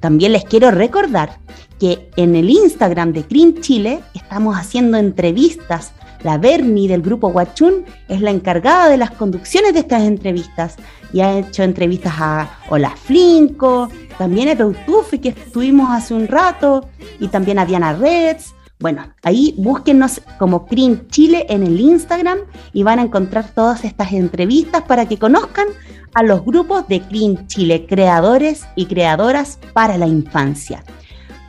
También 0.00 0.32
les 0.32 0.44
quiero 0.44 0.70
recordar 0.70 1.38
que 1.78 2.10
en 2.16 2.36
el 2.36 2.50
Instagram 2.50 3.12
de 3.12 3.22
Green 3.22 3.60
Chile 3.60 4.00
estamos 4.14 4.56
haciendo 4.56 4.98
entrevistas. 4.98 5.92
La 6.22 6.36
Bernie 6.36 6.88
del 6.88 7.00
grupo 7.00 7.28
Huachún 7.28 7.84
es 8.08 8.20
la 8.20 8.30
encargada 8.30 8.88
de 8.90 8.98
las 8.98 9.10
conducciones 9.12 9.72
de 9.72 9.80
estas 9.80 10.02
entrevistas 10.02 10.76
y 11.12 11.20
ha 11.20 11.38
hecho 11.38 11.62
entrevistas 11.62 12.12
a 12.18 12.58
Hola 12.68 12.90
Flinco, 12.90 13.88
también 14.18 14.50
a 14.50 14.54
Peutufe 14.54 15.20
que 15.20 15.30
estuvimos 15.30 15.88
hace 15.90 16.12
un 16.12 16.28
rato 16.28 16.88
y 17.20 17.28
también 17.28 17.58
a 17.58 17.64
Diana 17.64 17.94
Reds. 17.94 18.54
Bueno, 18.78 19.14
ahí 19.22 19.54
búsquenos 19.56 20.20
como 20.38 20.66
Green 20.70 21.08
Chile 21.08 21.46
en 21.48 21.62
el 21.62 21.80
Instagram 21.80 22.38
y 22.74 22.82
van 22.82 22.98
a 22.98 23.02
encontrar 23.02 23.50
todas 23.54 23.84
estas 23.84 24.12
entrevistas 24.12 24.82
para 24.82 25.06
que 25.06 25.18
conozcan 25.18 25.68
a 26.12 26.22
los 26.22 26.44
grupos 26.44 26.86
de 26.88 26.98
Green 26.98 27.46
Chile, 27.46 27.86
creadores 27.88 28.66
y 28.76 28.86
creadoras 28.86 29.58
para 29.72 29.96
la 29.96 30.06
infancia. 30.06 30.84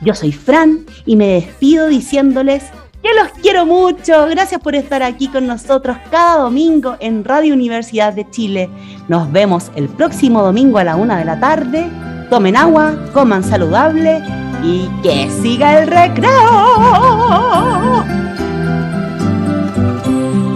Yo 0.00 0.14
soy 0.14 0.32
Fran 0.32 0.86
y 1.04 1.16
me 1.16 1.28
despido 1.28 1.88
diciéndoles 1.88 2.64
que 3.02 3.14
los 3.14 3.28
quiero 3.42 3.66
mucho. 3.66 4.26
Gracias 4.28 4.60
por 4.60 4.74
estar 4.74 5.02
aquí 5.02 5.28
con 5.28 5.46
nosotros 5.46 5.96
cada 6.10 6.38
domingo 6.38 6.96
en 7.00 7.24
Radio 7.24 7.54
Universidad 7.54 8.12
de 8.12 8.28
Chile. 8.30 8.70
Nos 9.08 9.30
vemos 9.32 9.70
el 9.74 9.88
próximo 9.88 10.42
domingo 10.42 10.78
a 10.78 10.84
la 10.84 10.96
una 10.96 11.18
de 11.18 11.24
la 11.24 11.40
tarde. 11.40 11.90
Tomen 12.30 12.56
agua, 12.56 12.94
coman 13.12 13.42
saludable 13.42 14.22
y 14.62 14.88
que 15.02 15.28
siga 15.42 15.80
el 15.80 15.88
recreo. 15.88 16.30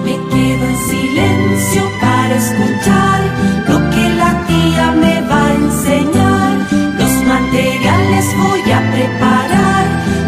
Me 0.05 0.13
quedo 0.31 0.65
en 0.65 0.77
silencio 0.89 1.83
para 2.01 2.35
escuchar 2.37 3.21
lo 3.69 3.91
que 3.91 4.09
la 4.15 4.47
tía 4.47 4.93
me 4.93 5.21
va 5.29 5.47
a 5.47 5.55
enseñar. 5.55 6.57
Los 6.99 7.13
materiales 7.27 8.25
voy 8.39 8.73
a 8.73 8.81
preparar, 8.93 9.85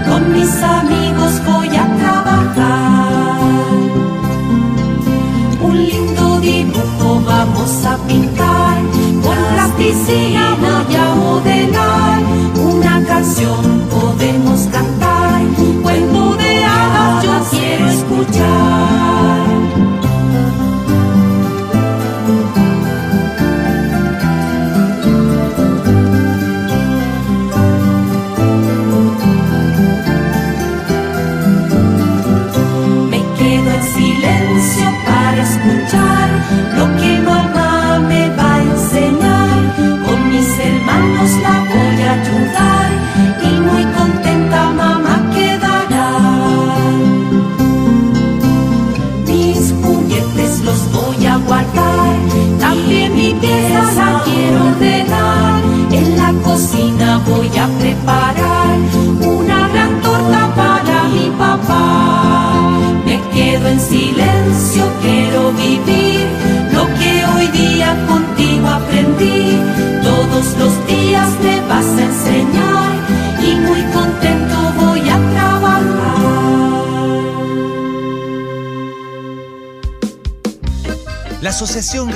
con 0.09 0.33
mis 0.33 0.63
amigos 0.63 1.41
voy 1.47 1.68
plasticina 9.89 10.28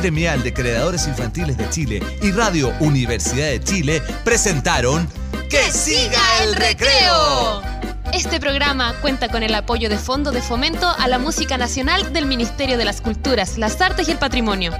Gremial 0.03 0.43
de 0.43 0.53
Creadores 0.53 1.07
Infantiles 1.07 1.57
de 1.57 1.71
Chile 1.71 2.03
y 2.21 2.33
Radio 2.33 2.75
Universidad 2.81 3.47
de 3.47 3.61
Chile 3.61 4.03
presentaron 4.25 5.09
¡Que 5.49 5.71
siga 5.71 6.21
el 6.43 6.57
recreo! 6.57 7.63
Este 8.13 8.41
programa 8.41 8.95
cuenta 9.01 9.29
con 9.29 9.45
el 9.45 9.55
apoyo 9.55 9.89
de 9.89 9.97
Fondo 9.97 10.33
de 10.33 10.43
Fomento 10.43 10.89
a 10.89 11.07
la 11.07 11.21
Música 11.21 11.57
Nacional 11.57 12.13
del 12.13 12.27
Ministerio 12.27 12.79
de 12.79 12.85
las 12.85 13.01
Culturas, 13.01 13.59
las 13.59 13.81
Artes 13.81 14.09
y 14.09 14.11
el 14.11 14.19
Patrimonio. 14.19 14.73